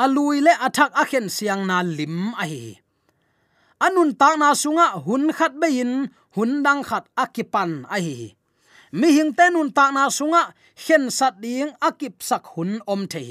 alui 0.00 0.40
le 0.40 0.52
athak 0.66 0.96
akhen 0.96 1.28
siang 1.28 1.68
na 1.68 1.84
lim 1.84 2.32
ai 2.40 2.80
anun 3.84 4.16
ta 4.16 4.32
na 4.40 4.56
sunga 4.56 4.96
hun 5.04 5.28
khat 5.36 5.52
bein, 5.60 6.08
hun 6.34 6.64
dang 6.64 6.80
khat 6.88 7.04
akipan 7.20 7.84
ai 7.92 8.32
mi 8.98 9.08
hing 9.16 9.32
tenun 9.38 9.68
ta 9.76 9.84
na 9.94 10.02
sunga 10.18 10.42
hen 10.84 11.04
sat 11.18 11.34
ding 11.44 11.70
akip 11.88 12.14
sak 12.28 12.44
hun 12.52 12.72
om 12.92 13.02
the 13.12 13.24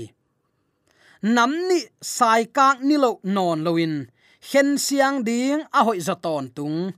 nam 1.35 1.51
ni 1.69 1.79
sai 2.01 2.41
kang 2.57 2.77
ni 2.87 2.95
lo 3.03 3.11
non 3.35 3.59
loin 3.65 3.95
hen 4.49 4.77
siang 4.77 5.23
ding 5.23 5.61
a 5.77 5.79
hoi 5.83 5.99
za 5.99 6.15
ton 6.15 6.49
tung. 6.55 6.93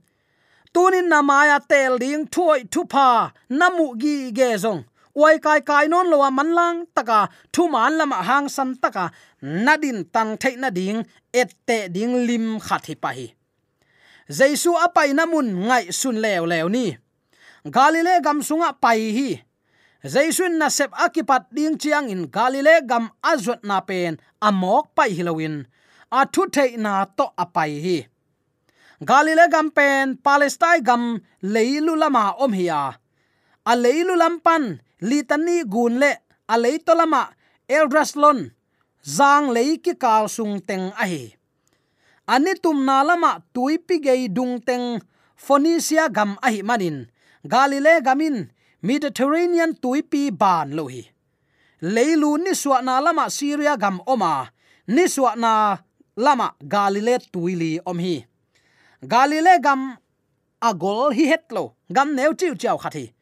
Tunin 0.74 1.06
namaya 1.12 1.58
tel 1.70 1.98
ding 2.02 2.26
thuoi 2.26 2.60
thu 2.72 2.80
pa 2.92 3.30
namu 3.48 3.86
gi 4.02 4.16
ge 4.38 4.48
zong. 4.64 4.82
Wai 5.20 5.36
kai 5.44 5.60
kai 5.60 5.86
non 5.86 6.10
lo 6.10 6.18
man 6.30 6.50
lang 6.58 6.78
taka, 6.96 7.28
thu 7.52 7.62
man 7.68 7.92
lama 7.98 8.18
hang 8.28 8.48
san 8.48 8.74
taka 8.82 9.04
nadin 9.42 9.98
tang 10.14 10.32
thei 10.42 10.56
na 10.56 10.70
ding, 10.70 10.98
et 11.40 11.50
te 11.66 11.88
ding 11.94 12.14
lim 12.26 12.58
khat 12.66 12.86
hi 12.88 12.94
pa 13.02 13.10
hi. 13.16 13.26
Jaisu 14.38 14.70
apai 14.84 15.08
namun 15.18 15.46
ngai 15.68 15.84
sun 15.92 16.16
lew 16.24 16.42
lew 16.52 16.66
ni 16.68 16.86
galile 17.64 18.20
gam 18.20 18.42
sunga 18.44 18.76
pai 18.76 19.12
hi. 19.16 19.40
Jaisun 20.04 20.60
na 20.60 20.68
sep 20.68 20.92
akipat 20.92 21.48
ding 21.48 21.80
chiang 21.80 22.12
in 22.12 22.28
galile 22.28 22.84
gam 22.84 23.08
azot 23.24 23.64
na 23.64 23.80
pen 23.80 24.20
amok 24.40 24.92
pai 24.92 25.16
hilowin 25.16 25.64
a 26.12 26.28
thu 26.28 26.44
thei 26.52 26.76
na 26.76 27.08
to 27.08 27.24
apai 27.38 27.72
hi. 27.80 27.98
Galile 29.00 29.48
gam 29.48 29.72
pen 29.72 30.16
palestine 30.20 30.84
gam 30.84 31.24
leilu 31.40 31.96
lama 31.96 32.36
om 32.36 32.52
hiya 32.52 33.00
a 33.64 33.72
leilu 33.72 34.12
lampan 34.12 34.80
litani 35.00 35.64
gun 35.64 35.96
le 36.02 36.12
a 36.52 36.60
leito 36.60 36.92
lama 36.92 37.32
eldraslon 37.68 38.52
zang 39.00 39.48
lei 39.56 39.80
ki 39.80 39.96
kal 39.96 40.28
sung 40.28 40.60
teng 40.60 40.92
a 41.00 41.04
hi. 41.08 41.32
Ani 42.28 42.52
tum 42.60 42.84
na 42.84 43.00
lama 43.08 43.40
tuipi 43.56 44.04
gei 44.04 44.28
dung 44.28 44.60
teng 44.60 45.00
phoenicia 45.36 46.12
gam 46.12 46.36
a 46.44 46.52
hi 46.52 46.60
manin 46.60 47.08
galile 47.44 48.00
gamin 48.00 48.48
mediterranean 48.82 49.76
tuipi 49.76 50.30
ban 50.32 50.72
lohi, 50.72 51.04
leilu 51.80 52.38
ni 52.40 52.54
suana 52.54 53.00
lama 53.00 53.28
syria 53.30 53.76
gam 53.76 54.00
oma 54.06 54.30
à. 54.40 54.48
ni 54.88 55.08
suana 55.08 55.78
lama 56.16 56.54
galile 56.62 57.18
tuili 57.32 57.80
om 57.84 57.98
hi. 57.98 58.24
Galile 59.02 59.60
gam 59.60 59.96
agol 60.60 61.12
à 61.12 61.14
hi 61.14 61.24
hetlo 61.32 61.76
gam 61.90 62.14
neu 62.16 62.32
chiu 62.34 62.54
chiao 62.56 62.78
khathi 62.78 63.12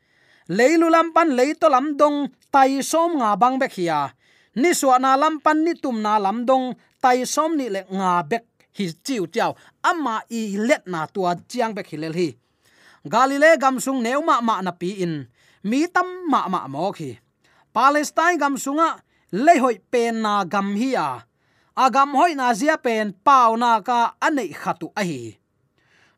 leilu 0.49 0.87
lampan 0.91 1.29
leito 1.39 1.69
lamdong 1.69 2.31
tai 2.53 2.83
som 2.83 3.11
nga 3.19 3.37
bang 3.37 3.59
bek 3.59 3.73
hiya 3.77 3.99
à. 4.07 4.13
ni 4.55 4.71
suana 4.75 5.17
lampan 5.17 5.59
ni 5.65 5.75
tum 5.75 5.97
na 6.03 6.19
dong 6.49 6.75
tai 7.03 7.27
som 7.27 7.57
ni 7.57 7.67
le 7.69 7.81
nga 7.91 8.23
bek 8.23 8.45
hi 8.79 8.87
chiu 9.05 9.27
chiao. 9.27 9.57
Ama 9.83 10.23
i 10.31 10.57
let 10.69 10.87
na 10.87 11.07
tua 11.07 11.35
chiang 11.51 11.75
bek 11.75 11.91
hilel 11.91 12.15
hi 12.15 12.42
galile 13.05 13.59
gamsung 13.59 14.03
neuma 14.03 14.41
ma 14.43 14.63
na 14.63 14.71
pi 14.71 15.03
in. 15.03 15.27
Mi 15.63 15.87
tam 15.87 16.27
ma 16.31 16.49
ma 16.49 16.67
mo 16.67 16.93
khi. 16.93 17.19
Palestine 17.73 18.39
gamsunga 18.39 19.01
le 19.33 19.59
hoi 19.59 19.79
pen 19.91 20.23
na 20.23 20.45
gam 20.45 20.75
hi 20.77 20.95
a. 20.95 21.23
Agam 21.77 22.13
hoi 22.15 22.35
na 22.35 22.53
zia 22.55 22.77
pen 22.77 23.15
pau 23.25 23.57
na 23.57 23.81
ka 23.81 24.15
anei 24.21 24.53
khatu 24.53 24.93
a 24.97 25.03
hi. 25.03 25.39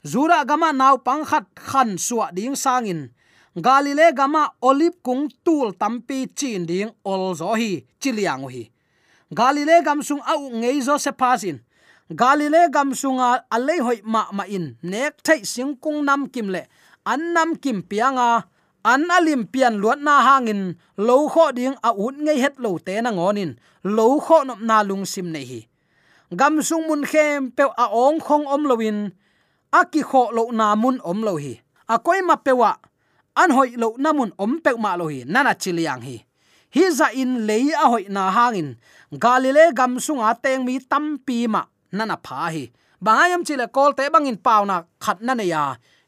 Zura 0.04 0.44
gama 0.44 0.72
naw 0.72 0.96
pang 1.00 1.24
khat 1.24 1.46
khan 1.54 1.96
suwa 1.96 2.28
ding 2.34 2.56
sangin 2.56 3.08
galile 3.56 4.12
gama 4.12 4.50
olip 4.60 4.98
kung 5.00 5.30
tul 5.44 5.72
tampi 5.72 6.26
chin 6.34 6.66
ding 6.66 6.90
ol 7.04 7.34
zo 7.38 7.54
hi 7.54 7.86
chiliang 8.00 8.44
hi. 8.50 8.68
Galile 9.32 9.80
gamsung 9.86 10.20
au 10.26 10.50
ngei 10.50 10.82
zo 10.82 10.98
se 10.98 11.12
pasin 11.12 11.62
galile 12.10 12.68
gam 12.70 12.92
sunga 12.92 13.44
alei 13.50 13.80
hoi 13.80 14.00
ma 14.04 14.28
ma 14.32 14.44
in. 14.44 14.76
Nek 14.82 15.22
thai 15.22 15.40
singkung 15.44 16.04
nam 16.04 16.28
kim 16.28 16.48
le. 16.48 16.66
An 17.06 17.32
nam 17.32 17.56
kim 17.56 17.82
pianga 17.82 18.44
an 18.84 19.08
alim 19.10 19.46
pian 19.48 19.80
luat 19.80 20.00
na 20.00 20.20
hangin. 20.20 20.76
Lo 20.96 21.28
kho 21.28 21.52
ding 21.56 21.76
a 21.82 21.90
ut 21.96 22.16
ngei 22.20 22.40
het 22.40 22.56
lo 22.58 22.78
te 22.78 23.00
na 23.00 23.10
ngonin 23.10 23.56
lo 23.84 24.20
kho 24.20 24.44
nop 24.44 24.60
na 24.60 24.82
lung 24.82 25.04
sim 25.04 25.32
nei 25.32 25.44
hi. 25.44 25.60
Gam 26.32 26.62
sung 26.62 26.88
mun 26.88 27.04
khem 27.04 27.50
pe 27.56 27.64
a 27.64 27.86
ong 27.92 28.20
khong 28.20 28.46
om 28.48 28.64
lowin 28.64 29.12
a 29.72 29.84
ki 29.84 30.02
kho 30.02 30.32
lo 30.32 30.50
na 30.52 30.74
mun 30.74 31.00
om 31.04 31.22
lo 31.22 31.36
hi. 31.36 31.60
A 31.88 31.98
koi 31.98 32.20
ma 32.24 32.36
pewa 32.36 32.76
an 33.36 33.50
hoi 33.50 33.76
lo 33.76 33.96
na 33.98 34.12
mun 34.12 34.32
om 34.36 34.60
pe 34.64 34.70
ma 34.76 34.96
lo 34.96 35.08
hi. 35.08 35.24
Nana 35.24 35.54
chiliang 35.54 36.00
hi. 36.00 36.24
Hi 36.74 36.90
za 36.90 37.08
in 37.12 37.46
lei 37.46 37.72
a 37.72 37.86
hoi 37.92 38.04
na 38.08 38.30
hangin. 38.30 38.76
Galile 39.12 39.72
gam 39.76 40.00
sunga 40.00 40.34
teng 40.42 40.64
mi 40.64 40.80
tam 40.80 41.18
pi 41.26 41.46
ma 41.46 41.62
nana 41.98 42.16
pha 42.26 42.50
hi. 42.54 42.64
Bangayam 43.04 43.42
chile 43.46 43.66
kol 43.76 43.92
te 43.98 44.04
bangin 44.14 44.38
pauna 44.46 44.76
khat 45.04 45.18
na 45.26 45.32
ne 45.34 45.44
ya 45.54 45.62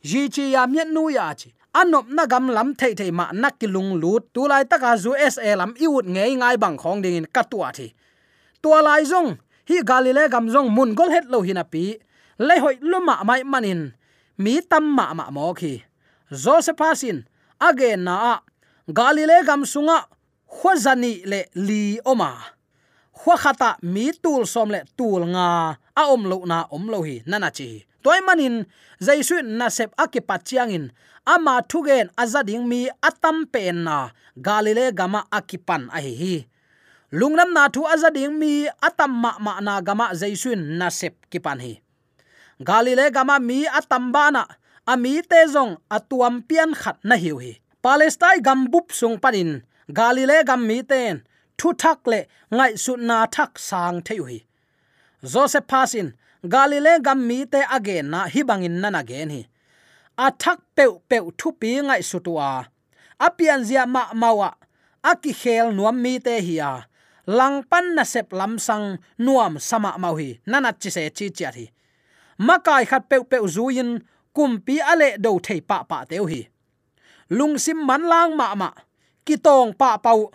ji 0.09 0.29
chi 0.35 0.45
ya 0.55 0.63
miet 0.73 0.89
nu 0.97 1.03
ya 1.17 1.27
chi 1.41 1.49
anop 1.81 2.07
na 2.17 2.25
gam 2.33 2.47
lam 2.57 2.69
thei 2.81 2.93
thei 2.99 3.11
ma 3.19 3.25
nakilung 3.43 3.91
lut 4.03 4.23
tu 4.35 4.43
lai 4.51 4.65
taka 4.71 4.91
zu 5.03 5.13
sa 5.35 5.43
lam 5.61 5.71
i 5.85 5.87
ut 5.97 6.07
ngei 6.15 6.33
ngai 6.41 6.57
bang 6.63 6.77
khong 6.83 6.99
ding 7.05 7.17
in 7.21 7.27
katua 7.35 7.69
thi 7.77 7.87
tua 8.63 8.79
lai 8.87 9.03
zong 9.13 9.29
hi 9.69 9.77
galile 9.91 10.25
gam 10.33 10.47
zong 10.55 10.69
mun 10.77 10.91
gol 10.99 11.11
het 11.15 11.27
lo 11.33 11.39
hina 11.47 11.65
pi 11.73 11.85
le 12.47 12.55
hoi 12.63 12.77
luma 12.91 13.15
mai 13.29 13.43
manin 13.53 13.81
mi 14.43 14.55
tam 14.71 14.85
ma 14.97 15.07
ma 15.19 15.25
mo 15.37 15.47
khi 15.61 15.73
josephasin 16.43 17.19
again 17.69 18.01
na 18.09 18.17
galile 18.99 19.37
gam 19.49 19.63
sunga 19.73 19.99
khwazani 20.57 21.13
le 21.31 21.41
li 21.67 21.83
oma 22.13 22.31
khwa 23.17 23.37
khata 23.43 23.71
mi 23.83 24.13
tul 24.23 24.43
som 24.53 24.69
le 24.75 24.81
tul 24.99 25.23
nga, 25.33 25.47
a 26.01 26.03
om 26.15 26.23
lo 26.31 26.39
na 26.51 26.59
om 26.77 26.85
lo 26.93 26.99
hi 27.07 27.17
nana 27.31 27.49
chi. 27.57 27.69
Toy 28.05 28.21
manin, 28.27 28.57
jaisu 29.07 29.37
na 29.59 29.67
sep 29.77 29.91
akipat 30.03 30.41
chiangin 30.49 30.85
ama 31.35 31.55
thugen 31.71 32.07
azading 32.23 32.65
mi 32.71 32.81
atam 33.09 33.37
pen 33.53 33.77
na, 33.87 33.97
galile 34.47 34.85
gama 34.99 35.21
akipan 35.39 35.83
a 35.97 35.99
hi 36.05 36.15
hi. 36.23 36.37
Lungnam 37.19 37.51
na 37.57 37.63
thu 37.75 37.83
azading 37.95 38.35
mi 38.41 38.53
atam 38.89 39.13
ma 39.23 39.31
ma 39.45 39.53
na 39.67 39.75
gama 39.87 40.07
jaisun 40.21 40.61
na 40.79 40.87
sep 40.99 41.15
kipan 41.31 41.59
hi. 41.65 41.73
Galile 42.69 43.11
gama 43.17 43.37
mi 43.49 43.59
atam 43.79 44.05
bana 44.15 44.43
ami 44.93 45.13
te 45.31 45.41
zong 45.55 45.73
atuam 45.97 46.35
pian 46.49 46.71
khat 46.81 46.99
na 47.09 47.17
hiu 47.23 47.37
hi. 47.43 47.53
Palestine 47.83 48.43
Gambup 48.43 48.91
sung 48.91 49.17
panin, 49.23 49.63
galile 49.99 50.43
gam 50.49 50.63
mi 50.69 50.83
ten 50.83 51.23
thu 51.59 51.69
thak 51.83 51.99
le 52.13 52.21
ngai 52.57 52.73
su 52.85 52.93
na 53.09 53.19
thak 53.35 53.53
sang 53.69 53.99
thei 54.07 54.21
hi 54.29 54.39
joseph 55.33 55.67
pasin 55.71 56.09
galile 56.53 56.93
gam 57.07 57.21
mi 57.29 57.39
te 57.53 57.61
again 57.77 58.07
na 58.13 58.21
hi 58.33 58.41
bangin 58.49 58.77
na 58.83 58.89
na 58.91 59.03
gen 59.11 59.31
hi 59.37 59.43
thak 60.17 60.59
peu 60.77 60.99
peu 61.09 61.31
thu 61.39 61.51
pi 61.61 61.81
ngai 61.81 62.03
su 62.03 62.19
tua. 62.19 62.65
Apian 63.19 63.65
zia 63.65 63.87
ma 63.87 64.13
mawa 64.13 64.51
aki 65.03 65.33
khel 65.33 65.73
nuam 65.73 66.03
mi 66.03 66.19
te 66.19 66.41
hi 66.41 66.59
a. 66.59 66.87
Lang 67.27 67.63
pan 67.71 67.95
na 67.95 68.05
sep 68.05 68.33
lam 68.33 68.59
sang 68.59 68.97
nuam 69.19 69.59
sama 69.59 69.97
mau 69.99 70.15
hi 70.15 70.39
nana 70.47 70.73
chi 70.81 70.91
se 70.91 71.11
chi 71.11 71.29
chi 71.29 71.47
hi. 71.55 71.67
Makai 72.39 72.85
khat 72.85 73.03
pe 73.11 73.17
pe 73.31 73.39
zuin 73.55 74.01
kumpi 74.35 74.79
ale 74.93 75.17
do 75.19 75.39
thei 75.43 75.61
pa 75.61 75.83
pa 75.83 76.05
teu 76.11 76.27
hi. 76.27 76.49
Lung 77.29 77.59
sim 77.59 77.87
man 77.87 78.03
lang 78.03 78.37
ma 78.37 78.55
ma, 78.55 78.71
ki 79.27 79.37
tong 79.37 79.73
pa 79.81 79.97
pau 79.97 80.31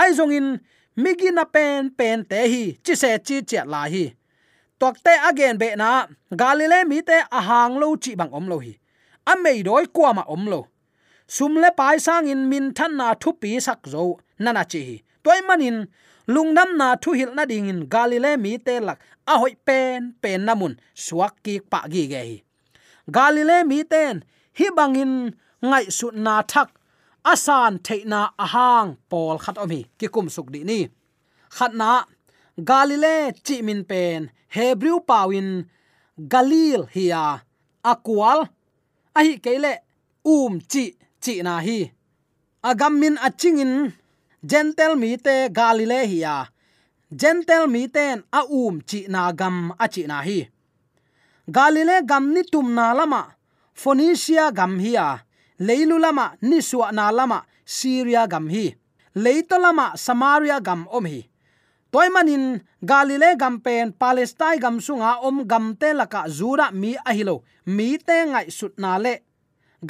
ai 0.00 0.10
zong 0.18 0.32
in 0.38 0.48
migi 0.96 1.30
na 1.30 1.44
pen 1.44 1.90
pen 1.98 2.24
te 2.30 2.38
hi, 2.52 2.62
chi 2.84 2.94
se 2.96 3.18
chi 3.26 3.36
che 3.50 3.60
la 3.72 3.82
hi. 3.92 4.04
Tok 4.80 4.96
te 5.04 5.14
again 5.28 5.56
be 5.58 5.68
na 5.76 6.06
galile 6.40 6.78
mi 6.90 6.98
te 7.08 7.18
a 7.38 7.40
hang 7.48 7.74
lo 7.80 7.96
chi 8.02 8.12
bang 8.14 8.32
om 8.38 8.46
lo 8.48 8.58
hi. 8.58 8.72
A 9.30 9.36
mei 9.42 9.62
doi 9.62 9.86
kwa 9.86 10.12
ma 10.12 10.22
om 10.34 10.44
lo. 10.52 10.60
Sum 11.26 11.54
le 11.62 11.70
pai 11.78 11.98
sang 12.06 12.28
in 12.32 12.48
min 12.50 12.66
than 12.76 12.96
na 12.96 13.14
thu 13.14 13.30
pi 13.40 13.60
sak 13.66 13.80
zo 13.92 14.02
nana 14.38 14.64
chi 14.64 14.80
hi. 14.88 14.96
Toy 15.24 15.40
manin 15.48 15.86
lungnam 16.34 16.70
na 16.80 16.96
thu 17.02 17.10
hil 17.18 17.32
na 17.34 17.44
ding 17.44 17.68
in 17.72 17.80
galile 17.92 18.36
mi 18.44 18.58
te 18.58 18.74
lak, 18.80 18.98
a 19.32 19.34
hoi 19.38 19.54
pen 19.66 20.14
pen 20.22 20.40
namun 20.46 20.72
suak 21.04 21.34
ki 21.44 21.54
pa 21.70 21.80
gi 21.92 22.02
ge 22.12 22.22
hi. 22.30 22.38
Galile 23.16 23.56
mi 23.70 23.78
ten, 23.92 24.14
hi 24.58 24.66
bangin 24.76 25.12
ngai 25.62 25.84
su 25.98 26.06
na 26.24 26.42
thak 26.52 26.68
asan 27.24 27.78
theina 27.86 28.20
ahang 28.44 28.96
pol 29.10 29.36
khat 29.44 29.56
omi 29.64 29.80
ki 29.98 30.06
kum 30.14 30.26
suk 30.34 30.48
di 30.54 30.60
ni. 30.64 30.80
Khatna, 31.56 31.90
galile 32.68 33.14
chi 33.46 33.56
min 33.66 33.84
pen, 33.90 34.30
hebrew 34.54 34.98
pawin, 35.08 35.48
galil 36.32 36.82
hiya 36.94 37.24
akwal 37.90 38.40
ahi 39.18 39.32
keile 39.44 39.72
um 40.24 40.60
chi 40.70 40.84
chi 41.22 41.34
na 41.46 41.54
hi. 41.66 41.78
Agam 42.68 42.94
min 43.00 43.16
achingin 43.26 43.74
gentle 44.50 44.94
mi 45.02 45.10
te 45.16 45.36
galile 45.58 46.00
hiya 46.10 46.34
gentle 47.20 47.66
mi 47.74 47.82
ten 47.88 48.22
a 48.32 48.40
um 48.60 48.80
chi 48.88 49.00
na 49.08 49.32
gam 49.32 49.56
a 49.84 49.86
chi 49.94 50.02
na 50.10 50.18
hi. 50.28 50.38
Galile 51.56 51.96
gam 52.10 52.24
ni 52.34 52.42
tum 52.52 52.74
na 52.74 52.92
lama, 52.98 53.22
phoenicia 53.74 54.44
gam 54.58 54.78
hiya 54.78 55.06
leilu 55.66 55.96
lama 56.04 56.26
ni 56.42 56.58
suwa 56.68 56.92
na 56.92 57.10
lama 57.18 57.38
syria 57.64 58.26
gam 58.26 58.46
hi. 58.54 58.74
Leito 59.14 59.56
lama 59.64 59.86
samaria 59.96 60.58
gam 60.60 60.86
om 60.90 61.04
hi. 61.06 61.20
Toy 61.92 62.08
manin 62.14 62.44
galile 62.90 63.36
gam 63.38 63.60
pen 63.64 63.92
palestine 63.92 64.58
gam 64.58 64.76
sunga 64.86 65.20
om 65.22 65.46
gam 65.50 65.76
te 65.80 65.92
laka 65.92 66.26
zura 66.28 66.66
mi 66.72 66.96
ahilo. 67.10 67.36
Mi 67.66 67.98
te 67.98 68.16
ngai 68.30 68.46
sut 68.58 68.74
na 68.82 68.98
le. 69.04 69.14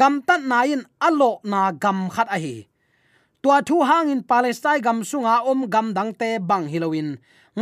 Gam 0.01 0.23
tat 0.27 0.43
na 0.51 0.59
in 0.65 0.83
alo 1.01 1.41
na 1.45 1.73
gam 1.73 2.11
khat 2.15 2.29
a 2.37 2.39
hi 2.45 2.57
tua 3.43 3.61
thu 3.69 3.83
hang 3.83 4.09
in 4.15 4.23
palestine 4.23 4.81
gam 4.87 4.99
sunga 5.11 5.35
om 5.51 5.61
gam 5.75 5.87
dang 5.97 6.13
te 6.21 6.39
bang 6.39 6.67
hiloin 6.73 7.09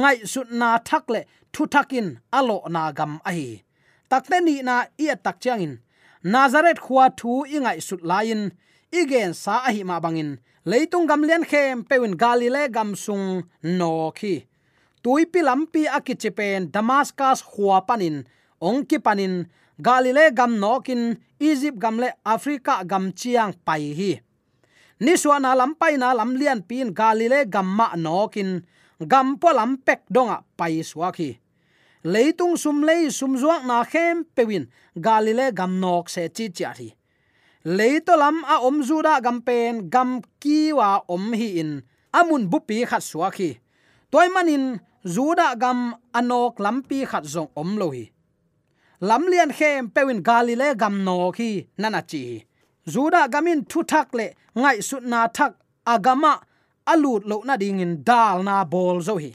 ngai 0.01 0.17
sut 0.33 0.49
na 0.61 0.79
thak 0.89 1.05
le, 1.15 1.21
thu 1.53 1.63
thakin 1.73 2.09
alo 2.39 2.59
na 2.75 2.83
gam 2.99 3.13
a 3.29 3.31
hi 3.37 3.49
takte 4.11 4.37
ni 4.47 4.55
na 4.69 4.75
i 5.05 5.07
tak 5.25 5.37
changin 5.41 5.63
in 5.65 5.73
nazareth 6.23 6.81
khuwa 6.81 7.11
thu 7.17 7.45
ingai 7.47 7.81
sut 7.81 8.03
lain. 8.03 8.53
Igen 8.93 9.35
sa 9.35 9.55
a 9.69 9.71
hi 9.73 9.83
ma 9.85 10.01
bangin. 10.01 10.39
Leitung 10.67 11.07
gam 11.09 11.23
lian 11.23 11.45
khem 11.51 11.85
pewin 11.89 12.17
galile 12.23 12.69
gam 12.69 12.95
sung 12.95 13.45
no 13.63 14.11
khi. 14.19 14.35
Tuipi 15.03 15.41
lampi 15.43 15.83
akichipen 15.89 16.71
damascus 16.73 17.43
khuwa 17.43 17.87
panin. 17.89 18.25
Ongki 18.61 18.99
panin. 18.99 19.35
Galile 19.81 20.25
gam 20.39 20.53
nokin 20.61 21.17
egypt 21.41 21.79
gam 21.79 21.97
le 22.03 22.09
africa 22.25 22.85
gam 22.85 23.13
chiang 23.13 23.53
pai 23.65 23.95
hi. 23.99 24.13
Ni 25.01 25.17
suana 25.17 25.55
lam 25.55 25.73
pai 25.81 25.97
na 25.97 26.13
lam 26.13 26.37
lian 26.37 26.61
pin 26.69 26.93
galile 26.93 27.49
gam 27.49 27.69
ma 27.79 27.87
nokin 27.97 28.61
gam 29.01 29.39
po 29.41 29.49
lam 29.53 29.79
pek 29.81 30.05
donga 30.11 30.45
pai 30.59 30.85
suaki 30.85 31.41
leitung 32.05 32.57
sum 32.57 32.83
lei 32.83 33.11
sum 33.11 33.37
zuak 33.37 33.65
na 33.67 33.85
khem 33.85 34.25
pewin. 34.35 34.67
Galile 34.97 35.53
gam 35.53 35.81
nok 35.81 36.09
se 36.09 36.29
chi 36.29 36.49
chi 36.49 36.65
hi 36.65 36.95
leito 37.65 38.17
lam 38.17 38.45
a 38.45 38.61
om 38.65 38.83
zuda 38.83 39.21
gam 39.21 39.43
pen, 39.43 39.91
gam 39.91 40.23
kiwa 40.41 41.05
om 41.09 41.33
hi 41.33 41.61
in. 41.61 41.83
Amun 42.13 42.49
bupi 42.51 42.87
khat 42.87 43.03
suaki 43.03 43.61
toy 44.11 44.29
manin 44.29 44.81
zuda 45.05 45.55
gam 45.59 45.95
anok 46.15 46.59
lampi 46.59 47.07
khat 47.07 47.25
zong 47.25 47.51
om 47.57 47.77
lo 47.79 47.91
hi. 47.91 48.11
Lam 49.01 49.23
lian 49.31 49.53
khem 49.53 49.91
pewin 49.95 50.23
galile 50.23 50.75
gam 50.77 51.05
no 51.05 51.31
khi 51.33 51.67
nana 51.79 52.03
chi 52.03 52.45
zuda 52.87 53.29
gamin 53.33 53.65
thu 53.71 53.83
thak 53.91 54.09
le, 54.19 54.27
ngai 54.55 54.79
su 54.83 54.97
na 55.01 55.29
thak 55.29 55.53
agama 55.87 56.33
alut 56.93 57.23
lo 57.31 57.37
na 57.45 57.57
ding 57.57 57.81
in 57.81 58.03
dal 58.09 58.43
na 58.43 58.65
bol 58.65 59.01
zo 59.01 59.15
hi. 59.17 59.33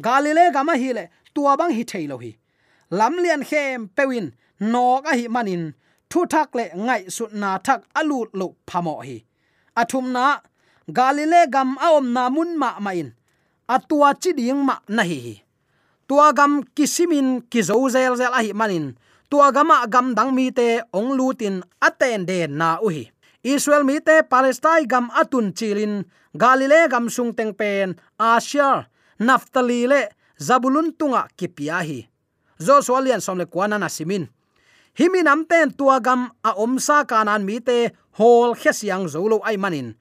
Galile 0.00 0.52
gama 0.52 0.74
hi 0.76 0.92
le 0.92 1.04
tua 1.38 1.52
bang 1.60 1.72
hi 1.76 1.82
thailo 1.90 2.16
hi. 2.24 2.30
Lam 2.98 3.14
lian 3.22 3.42
khem 3.48 3.80
pewin 3.96 4.26
nok 4.72 5.04
a 5.10 5.12
hi 5.18 5.26
manin, 5.34 5.62
thu 6.10 6.20
thak 6.32 6.48
le 6.58 6.64
ngai 6.86 7.02
su 7.16 7.24
na 7.40 7.50
thak 7.66 7.80
alut 8.00 8.28
lo 8.40 8.46
phamo 8.68 8.94
hi. 9.06 9.16
Athum 9.80 10.06
na, 10.16 10.26
galile 10.96 11.40
gam 11.54 11.70
aom 11.86 12.06
na 12.14 12.22
mun 12.34 12.50
ma 12.62 12.70
ma 12.84 12.90
in. 13.00 13.08
Atua 13.74 14.10
chi 14.22 14.30
ding 14.38 14.62
ma 14.68 14.76
na 14.96 15.02
hi 15.10 15.20
tua 16.08 16.32
gam 16.32 16.52
kisimin 16.76 17.28
kizo 17.52 17.76
zel 17.94 18.16
zel 18.20 18.32
a 18.38 18.40
hi 18.42 18.52
manin. 18.60 18.86
Tua 19.30 19.52
gama 19.52 19.86
gam 19.92 20.14
dang 20.16 20.32
mi 20.36 20.46
te 20.58 20.80
ong 20.98 21.10
lutin 21.18 21.56
aten 21.86 22.24
de 22.28 22.38
na 22.48 22.68
uhi 22.86 23.04
israel 23.42 23.84
mi 23.84 24.00
te 24.00 24.22
palestine 24.32 24.88
gam 24.92 25.06
atun 25.20 25.52
chilin 25.58 25.94
galile 26.42 26.88
gam 26.92 27.06
sung 27.14 27.32
teng 27.36 27.52
pen, 27.60 27.94
asia 28.18 28.88
naftali 29.20 29.80
le 29.86 30.02
zabulun 30.38 30.92
tunga 30.98 31.28
kipia 31.36 31.82
hi 31.82 32.08
zo 32.58 32.82
swalian 32.82 33.20
somle 33.20 33.46
kwana 33.46 33.78
na 33.78 33.88
simin. 33.88 34.28
Himi 34.98 35.22
nam 35.22 35.44
ten 35.46 35.70
tua 35.74 36.00
gam 36.00 36.30
a 36.42 36.52
omsa 36.52 37.04
kanan 37.06 37.44
mi 37.44 37.60
te 37.60 37.90
hol 38.18 38.54
khesiang 38.54 39.06
zolo 39.08 39.38
ai 39.44 39.56
manin. 39.56 39.94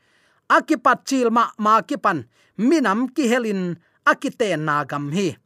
Akipat 0.50 1.06
chil 1.06 1.30
ma 1.30 1.52
ma 1.58 1.82
kipan. 1.82 2.26
Minam 2.58 3.10
ki 3.14 3.28
helin 3.30 3.78
akite 4.06 4.58
na 4.58 4.84
gam 4.86 5.12
hi. 5.12 5.38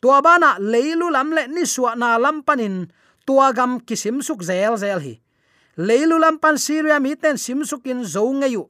Tua 0.00 0.22
bana 0.22 0.58
leilu 0.58 1.10
lam 1.10 1.32
le 1.32 1.46
ni 1.46 1.66
suwa 1.66 1.96
na 1.96 2.18
lam 2.18 2.42
panin, 2.42 2.86
tua 3.26 3.52
gam 3.52 3.80
kisim 3.80 4.22
suk 4.22 4.42
zel 4.42 4.76
zel 4.78 5.00
hi. 5.00 5.18
Leilu 5.76 6.18
lampan 6.18 6.58
siria 6.58 7.00
mi 7.00 7.16
ten 7.16 7.38
sim 7.38 7.64
sukin 7.64 8.04
zo 8.04 8.22
ngeyu. 8.30 8.68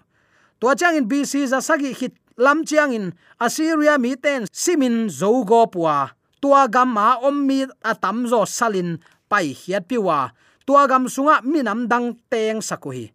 Tua 0.60 0.74
chang 0.74 0.96
in 0.96 1.08
bc 1.08 1.46
za 1.46 1.60
sagi 1.60 1.92
hit 1.92 2.14
lam 2.36 2.64
chiang 2.64 2.92
in, 2.92 3.06
assyria 3.40 3.98
mi 3.98 4.16
ten 4.16 4.46
simin 4.52 5.08
zo 5.08 5.44
go 5.44 5.66
pua, 5.66 6.14
tua 6.40 6.68
gam 6.68 6.94
ma 6.94 7.18
om 7.20 7.46
mi 7.46 7.66
atam 7.82 8.28
zo 8.28 8.44
salin, 8.44 9.00
pai 9.28 9.56
hiat 9.56 9.88
piwa 9.88 10.32
tua 10.66 10.86
gam 10.86 11.10
sunga 11.10 11.42
minam 11.42 11.90
dang 11.90 12.14
teng 12.30 12.62
sakuhi. 12.62 13.10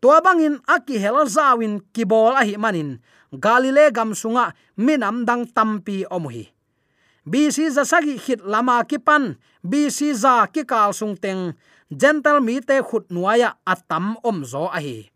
Tua 0.00 0.20
bangin 0.24 0.60
aki 0.64 0.96
hel 0.96 1.28
zawin 1.28 1.80
kibol 1.92 2.32
ahi 2.32 2.56
manin 2.56 3.00
galile 3.32 3.92
gam 3.92 4.16
sunga 4.16 4.56
minam 4.76 5.24
dang 5.28 5.44
tampi 5.48 6.04
omuhi. 6.08 6.48
Bc 7.24 7.68
za 7.68 7.84
sagi 7.84 8.16
hit 8.16 8.40
lama 8.40 8.80
ki 8.88 8.96
pan 8.96 9.36
bc 9.60 9.98
za 10.16 10.48
ki 10.48 10.64
kal 10.64 10.96
sung 10.96 11.20
teng, 11.20 11.52
gentle 11.92 12.40
mi 12.40 12.64
te 12.64 12.80
khut 12.80 13.12
nuaya 13.12 13.60
atam 13.68 14.16
om 14.24 14.40
zo 14.44 14.72
ahi 14.72 15.12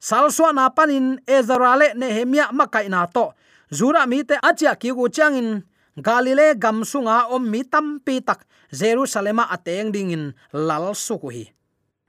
salswa 0.00 0.52
na 0.52 0.70
panin 0.70 1.20
ezrale 1.26 1.94
nehemia 1.94 2.52
makai 2.52 2.88
na 2.88 3.06
to. 3.06 3.34
Zura 3.70 4.06
mi 4.06 4.24
te 4.24 4.38
achia 4.42 4.74
ki 4.78 4.90
gu 4.92 5.08
changin 5.08 5.62
galile 5.96 6.54
gamsunga 6.54 7.28
om 7.30 7.50
mi 7.50 7.64
tampi 7.64 8.20
tak. 8.24 8.46
Jerusalema 8.72 9.48
ateng 9.50 9.92
dingin 9.92 10.32
lal 10.52 10.94
sukuhi. 10.94 11.52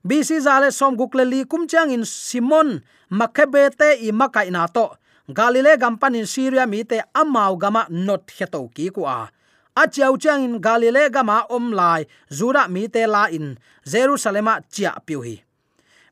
Bc 0.03 0.39
zale 0.39 0.71
som 0.71 0.95
gukle 0.95 1.25
li 1.25 1.45
kum 1.45 1.67
changin 1.67 2.05
simon 2.05 2.81
makebete 3.11 3.99
i 3.99 4.11
makai 4.11 4.51
na 4.51 4.67
to. 4.67 4.95
Galile 5.29 5.77
gampanin 5.77 6.25
syria 6.25 6.65
mi 6.65 6.83
te 6.83 7.01
amau 7.13 7.57
gama 7.57 7.85
not 7.89 8.31
heto 8.31 8.69
ki 8.73 8.89
ku 8.89 9.05
a 9.05 9.29
a 9.75 9.87
chiao 9.87 10.17
galile 10.59 11.09
gama 11.11 11.45
om 11.49 11.71
lai. 11.71 12.05
Zura 12.31 12.67
mi 12.67 12.87
te 12.87 13.07
la 13.07 13.27
in. 13.27 13.57
Jerusalema 13.85 14.61
chia 14.69 14.95
piu 15.05 15.21
hi 15.21 15.48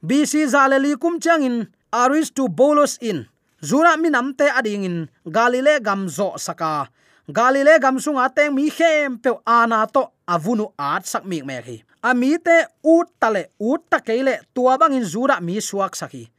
bc 0.04 0.46
zaleli 0.46 0.98
kum 1.00 1.20
chang 1.20 1.44
in 1.44 1.68
aris 1.92 2.30
to 2.32 2.48
bolos 2.48 2.98
in. 3.02 3.26
Zura 3.62 3.98
mi 3.98 4.10
nam 4.10 4.34
te 4.38 4.46
ading 4.46 4.84
in 4.86 5.10
galile 5.26 5.82
gam 5.82 6.08
zo 6.10 6.38
saka. 6.38 6.90
Galile 7.32 7.80
gam 7.82 7.98
sunga 8.00 8.30
teng 8.30 8.54
mi 8.54 8.70
khem 8.70 9.18
pe 9.18 9.32
ana 9.46 9.88
to 9.88 10.12
avunu 10.28 10.72
at 10.78 11.06
sak 11.06 11.26
mi 11.26 11.42
me 11.42 11.62
khi. 11.66 11.84
Ami 12.04 12.38
te 12.38 12.66
ut 12.86 13.10
tale 13.20 13.50
ut 13.60 13.82
ta 13.90 14.00
keile 14.00 14.40
tua 14.54 14.78
bangin 14.78 15.04
zura 15.04 15.42
mi 15.42 15.60
suak 15.60 15.96
saki. 15.96 16.30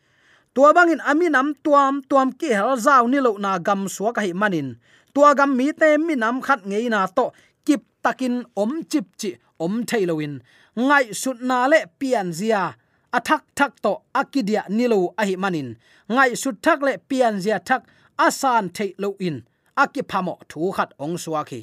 Tua 0.54 0.72
bangin 0.72 1.02
ami 1.02 1.28
nam 1.28 1.54
tuam 1.64 2.02
tuam 2.08 2.32
ki 2.32 2.54
hel 2.54 2.78
zau 2.78 3.10
ni 3.10 3.18
lo 3.20 3.36
na 3.38 3.58
gam 3.58 3.88
suak 3.88 4.22
hi 4.22 4.32
manin. 4.32 4.78
Tua 5.14 5.34
gam 5.34 5.56
mi 5.56 5.72
te 5.72 5.98
mi 5.98 6.14
nam 6.14 6.40
khat 6.40 6.62
ngei 6.62 6.88
na 6.88 7.06
to, 7.06 7.32
kip 7.66 7.82
takin 8.02 8.46
om 8.54 8.84
chip 8.86 9.06
chi, 9.18 9.34
om 9.58 9.82
thailoin 9.84 10.38
ngai 10.78 11.10
sut 11.12 11.42
na 11.42 11.66
le 11.66 11.90
pian 11.98 12.32
zia 12.32 12.78
athak 13.18 13.42
thak 13.58 13.72
to 13.84 13.92
akidia 14.20 14.62
nilu 14.76 15.00
ahi 15.20 15.34
manin. 15.42 15.68
Ngai 16.14 16.30
su 16.42 16.50
thak 16.64 16.80
le 16.86 16.92
pian 17.08 17.34
zia 17.44 17.58
thak 17.68 17.82
asan 18.26 18.64
thei 18.76 18.90
lo 19.02 19.08
in. 19.28 19.36
Aki 19.82 20.02
phamo 20.10 20.34
thu 20.50 20.60
khat 20.76 20.90
ong 21.04 21.16
suaki 21.24 21.60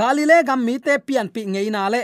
galile 0.00 0.36
gam 0.48 0.60
mi 0.66 0.74
te 0.86 0.94
pian 1.06 1.28
pi 1.34 1.42
ngei 1.52 1.68
na 1.70 1.82
le. 1.94 2.02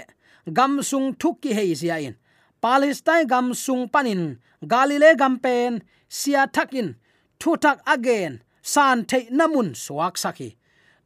Gam 0.56 0.72
sung 0.90 1.08
thuk 1.20 1.36
ki 1.42 1.50
hei 1.58 1.74
zia 1.80 1.96
in. 2.06 2.14
Palestine 2.62 3.26
gam 3.32 3.46
sung 3.64 3.84
panin. 3.92 4.22
Galile 4.72 5.10
gam 5.20 5.34
pen 5.44 5.72
sia 6.18 6.42
thakin 6.54 6.88
thu 7.40 7.50
thak 7.62 7.78
again. 7.94 8.32
San 8.62 8.98
thei 9.10 9.24
namun 9.38 9.68
suak 9.84 10.14
saki 10.22 10.48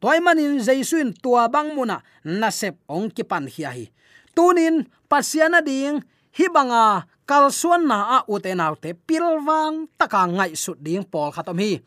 toy 0.03 0.19
manin 0.19 0.59
jaisuin 0.67 1.15
tua 1.23 1.47
bang 1.55 1.71
muna 1.77 1.97
nasep 2.41 2.75
ong 2.91 3.07
ki 3.15 3.23
pan 3.31 3.47
hi 3.55 3.63
hi. 3.77 3.87
Tunin, 4.35 4.77
pasiana 5.11 5.61
ding, 5.69 6.03
hibanga 6.37 7.05
kal 7.33 7.49
suan 7.49 7.89
na 7.89 7.99
a 8.17 8.19
ute 8.29 8.53
naw 8.53 8.77
te 8.77 8.93
pilwang 8.93 9.89
taka 9.97 10.29
ngai 10.29 10.53
su 10.53 10.77
ding 10.85 11.01
pol 11.13 11.33
khatom 11.33 11.57
hi. 11.65 11.81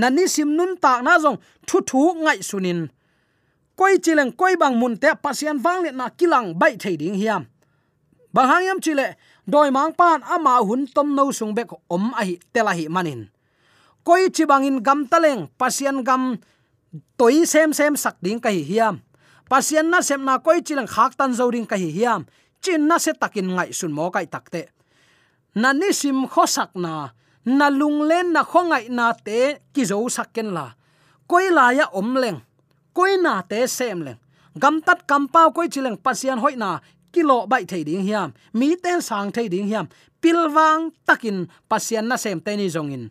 Nani 0.00 0.24
sim 0.24 0.48
nun 0.56 0.72
ta 0.80 0.92
na 1.04 1.12
jong 1.22 1.36
thu 1.68 1.78
thu 1.88 2.00
ngai 2.24 2.40
sunin 2.48 2.80
koi 3.76 3.94
chileng 4.04 4.32
koi 4.40 4.54
bang 4.56 4.74
mun 4.80 4.96
te 5.02 5.10
pasian 5.24 5.60
wang 5.64 5.84
le 5.84 5.90
na 5.92 6.06
kilang 6.18 6.56
bai 6.60 6.74
thei 6.82 6.96
ding 6.96 7.16
hiam. 7.20 7.42
Bang 8.34 8.48
hangyam 8.50 8.78
chile 8.84 9.06
doi 9.52 9.68
mang 9.76 9.92
pan 9.98 10.24
ama 10.34 10.64
hun 10.66 10.82
tom 10.94 11.08
no 11.16 11.24
sung 11.38 11.52
bek 11.56 11.70
om 11.94 12.04
a 12.20 12.22
hi 12.28 12.34
tela 12.52 12.72
hi 12.78 12.88
manin 12.88 13.20
koi 14.06 14.22
chi 14.34 14.44
bangin 14.50 14.80
gam 14.86 15.00
taleng 15.12 15.42
pasian 15.60 15.96
gam 16.08 16.22
toi 17.18 17.44
sem 17.52 17.68
sem 17.78 17.92
sak 18.02 18.16
ding 18.24 18.40
kai 18.40 18.64
hiam. 18.70 18.94
Pasian 19.50 19.86
na 19.92 20.00
sem 20.00 20.24
na 20.24 20.34
koi 20.46 20.58
chilang 20.66 20.88
khak 20.94 21.12
tan 21.18 21.36
zo 21.38 21.44
ding 21.52 21.68
kai 21.68 21.84
hiam. 21.96 22.24
Chin 22.64 22.88
na 22.88 22.96
se 23.04 23.12
takin 23.12 23.48
ngai 23.56 23.70
sun 23.78 23.92
mo 23.92 24.08
kai 24.08 24.24
takte 24.24 24.75
na 25.56 25.72
nisim 25.72 26.28
kho 26.28 26.44
sak 26.44 26.76
na 26.76 27.16
na 27.46 27.66
lung 27.72 28.04
len 28.04 28.32
na 28.36 28.42
khongai 28.44 28.92
na 28.92 29.12
te 29.26 29.40
ki 29.72 29.82
zo 29.90 30.04
sak 30.08 30.28
ken 30.34 30.52
la. 30.56 30.66
Koi 31.30 31.50
la 31.50 31.70
ya 31.78 31.86
om 31.90 32.14
leng, 32.22 32.38
koi 32.94 33.16
na 33.24 33.42
te 33.42 33.66
sem 33.66 33.98
leng. 34.06 34.20
Gam 34.62 34.80
tat 34.86 35.00
kam 35.08 35.24
pau 35.28 35.50
koi 35.56 35.68
chileng 35.72 35.98
pasian 36.04 36.38
hoi 36.38 36.54
na 36.56 36.78
kilo 37.12 37.46
bai 37.46 37.64
thei 37.64 37.82
ding 37.88 38.04
hiam, 38.04 38.32
mi 38.52 38.76
ten 38.76 39.00
sang 39.00 39.32
thei 39.32 39.48
ding 39.48 39.68
hiam 39.70 39.86
pilwang 40.20 40.92
takin 41.06 41.48
pasian 41.70 42.08
na 42.08 42.16
sem 42.16 42.40
te 42.40 42.52
ni 42.56 42.68
zongin 42.68 43.04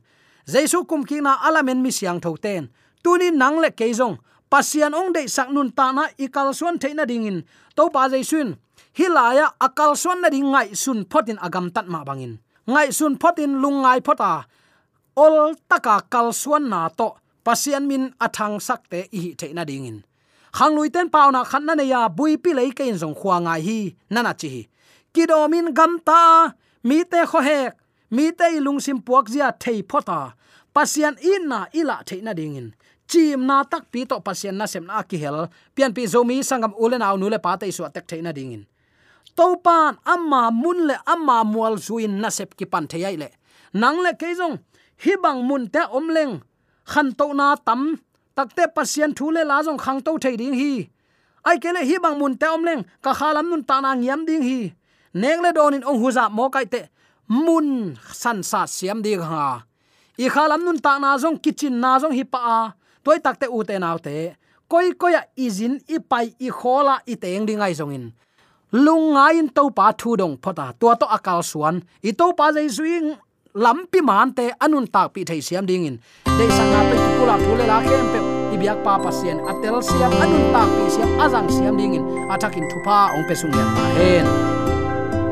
jaisu 0.45 0.85
kum 0.89 1.01
ki 1.09 1.21
na 1.25 1.39
alamen 1.47 1.81
mi 1.81 1.91
siang 1.97 2.19
tho 2.19 2.35
ten 2.37 2.69
tuni 3.03 3.31
nang 3.31 3.57
le 3.63 3.69
ke 3.71 3.87
zong, 3.93 4.17
pasian 4.51 4.93
ong 4.93 5.13
de 5.15 5.21
sak 5.27 5.49
nun 5.49 5.71
ta 5.71 5.91
na 5.91 6.03
ikal 6.17 6.53
suan 6.53 6.77
theina 6.81 7.05
dingin 7.05 7.41
to 7.75 7.89
pa 7.93 8.09
jaisun 8.11 8.57
hilaya 8.97 9.51
akal 9.59 9.93
suan 9.95 10.23
na 10.23 10.29
ding 10.33 10.49
ngai 10.51 10.75
sun 10.75 11.05
photin 11.11 11.37
agam 11.45 11.67
tat 11.75 11.87
ma 11.87 12.03
bangin. 12.07 12.39
Ngai 12.67 12.89
sun 12.91 13.19
photin 13.21 13.61
lungai 13.61 13.99
phota. 14.01 14.47
Ol 15.15 15.55
taka 15.69 16.01
kal 16.09 16.33
suan 16.33 16.69
na 16.71 16.89
to. 16.89 17.15
Pasian 17.45 17.85
min 17.85 18.09
athang 18.25 18.57
sakte 18.57 19.05
i 19.13 19.35
theina 19.37 19.63
dingin. 19.69 20.01
Khang 20.55 20.73
lui 20.73 20.89
ten 20.89 21.09
pau 21.13 21.29
na 21.29 21.43
khan 21.43 21.65
na 21.65 21.73
ya 21.83 22.09
bui 22.09 22.37
pi 22.37 22.51
lei 22.57 22.71
ke 22.77 22.83
in 22.89 22.97
zong 22.97 23.13
khuwa 23.19 23.37
ngai 23.45 23.61
hi 23.67 23.79
nana 24.09 24.33
chi 24.33 24.65
kidomin 25.15 25.71
gam 25.77 25.99
ta, 26.07 26.51
mi 26.83 26.97
te 27.11 27.23
kho 27.31 27.39
hek, 27.39 27.71
mi 28.11 28.25
te 28.31 28.59
lung 28.65 28.79
sim 28.85 28.99
puak 29.05 29.25
zia 29.33 29.47
thei 29.63 29.79
phota. 29.89 30.19
Pasian 30.75 31.15
in 31.31 31.47
na 31.47 31.59
ila 31.79 32.03
theina 32.07 32.33
dingin. 32.35 32.67
Chim 33.07 33.45
na 33.47 33.63
tak 33.63 33.83
pi 33.91 34.03
to 34.09 34.19
pasian 34.19 34.55
na 34.59 34.65
sem 34.65 34.85
na 34.85 35.03
ki 35.09 35.17
hel. 35.23 35.47
Pian 35.75 35.93
pi 35.95 36.03
zomi 36.13 36.43
sangam 36.43 36.73
ulen 36.83 37.05
aw 37.07 37.15
nu 37.17 37.29
le 37.29 37.39
pa 37.45 37.55
te 37.55 37.71
su 37.71 37.83
tek 37.95 38.05
theina 38.09 38.31
dingin 38.37 38.63
pan 39.63 39.97
amma 40.05 40.51
mun 40.51 40.87
le 40.87 40.95
amma 41.05 41.43
mual 41.43 41.77
zuin 41.77 42.21
nasep 42.21 42.55
ki 42.57 42.65
pan 42.65 42.87
thei 42.87 43.17
le. 43.17 43.29
Nang 43.73 43.97
le 43.99 44.11
keizong 44.13 44.57
hibang 45.03 45.21
bang 45.21 45.39
mun 45.47 45.63
te 45.67 45.81
om 45.91 46.07
leng. 46.09 46.41
Khan 46.85 47.11
to 47.17 47.33
na 47.33 47.55
tam 47.55 47.99
takte 48.35 48.63
pasien 48.75 49.11
thu 49.17 49.31
le 49.31 49.43
la 49.43 49.63
jong 49.65 49.77
khang 49.77 49.99
to 50.05 50.17
thei 50.17 50.35
ding 50.37 50.53
hi. 50.53 50.89
Ai 51.45 51.57
kele 51.63 51.81
hi 51.89 51.95
bang 52.03 52.17
mun 52.19 52.37
te 52.37 52.47
om 52.47 52.63
leng, 52.63 52.81
ka 53.03 53.13
khalam 53.13 53.49
nun 53.49 53.63
ta 53.63 53.81
na 53.81 53.93
ngiam 53.95 54.25
ding 54.25 54.41
hi. 54.41 54.73
Neng 55.13 55.41
le 55.41 55.51
donin 55.53 55.83
ong 55.89 55.99
huza 56.01 56.29
mo 56.29 56.49
kai 56.49 56.65
te, 56.65 56.81
mun 57.27 57.97
san 58.21 58.43
sa 58.43 58.65
siam 58.65 59.01
ding 59.05 59.21
ha. 59.21 59.63
I 60.17 60.27
khalam 60.29 60.61
nun 60.65 60.79
ta 60.79 60.97
na 60.99 61.17
jong 61.21 61.37
kitchen 61.43 61.79
na 61.79 61.99
jong 62.01 62.15
hi 62.17 62.23
pa 62.23 62.39
a. 62.39 62.61
Toy 63.03 63.19
takte 63.25 63.45
u 63.51 63.63
te 63.63 63.77
naw 63.79 63.97
te. 64.05 64.33
Koi 64.67 64.97
koya 64.97 65.21
izin 65.37 65.77
i 65.87 65.99
pai 65.99 66.33
i 66.39 66.49
khola 66.49 66.95
i 67.05 67.15
teng 67.15 67.45
ding 67.45 67.61
ai 67.61 67.73
jong 67.77 67.93
in 67.93 68.05
lunga 68.71 69.25
in 69.33 69.49
to 69.49 69.69
pa 69.69 69.91
thu 69.91 70.15
dong 70.15 70.37
phota 70.37 70.73
tua 70.79 70.95
to 70.95 71.05
akal 71.05 71.43
suan. 71.43 71.81
I 72.03 72.11
to 72.11 72.33
pa 72.37 72.51
jai 72.55 72.67
suing 72.67 73.15
lampi 73.55 73.99
man 74.01 74.33
te 74.37 74.51
anun 74.63 74.85
tak 74.93 75.13
pi 75.13 75.21
thei 75.23 75.41
siam 75.41 75.65
ding 75.65 75.85
in. 75.85 75.95
De 76.37 76.45
sanga 76.57 76.81
pe 76.89 76.95
kula 77.17 77.35
thu 77.43 77.51
le 77.59 77.65
la 77.71 77.79
kem 77.89 78.05
pe 78.13 78.19
ibyak 78.55 78.79
pa 78.85 78.93
pasien 79.03 79.37
atel 79.49 79.77
siam 79.87 80.11
anun 80.23 80.45
tak 80.53 80.69
pi 80.75 80.83
siam 80.95 81.09
azang 81.23 81.49
siam 81.55 81.75
ding 81.77 81.95
in. 81.97 82.03
Athakin 82.33 82.65
thupa 82.71 82.97
ong 83.15 83.25
pe 83.27 83.33
sung 83.41 83.53
yan 83.57 83.69
hen. 83.97 84.25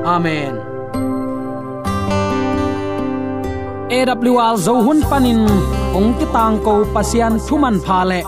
Amen. 0.06 0.54
AWR 3.93 4.56
zo 4.65 4.74
hun 4.86 5.00
panin 5.10 5.41
ong 5.98 6.12
ki 6.17 6.26
tang 6.36 6.58
ko 6.65 6.74
pasian 6.93 7.34
thuman 7.46 7.78
pha 7.86 8.00
le. 8.10 8.22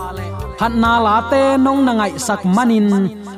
Phat 0.58 0.72
na 0.82 0.92
la 1.06 1.16
te 1.30 1.42
nong 1.64 1.80
na 1.86 1.92
ngai 1.98 2.12
sak 2.26 2.40
manin 2.56 2.88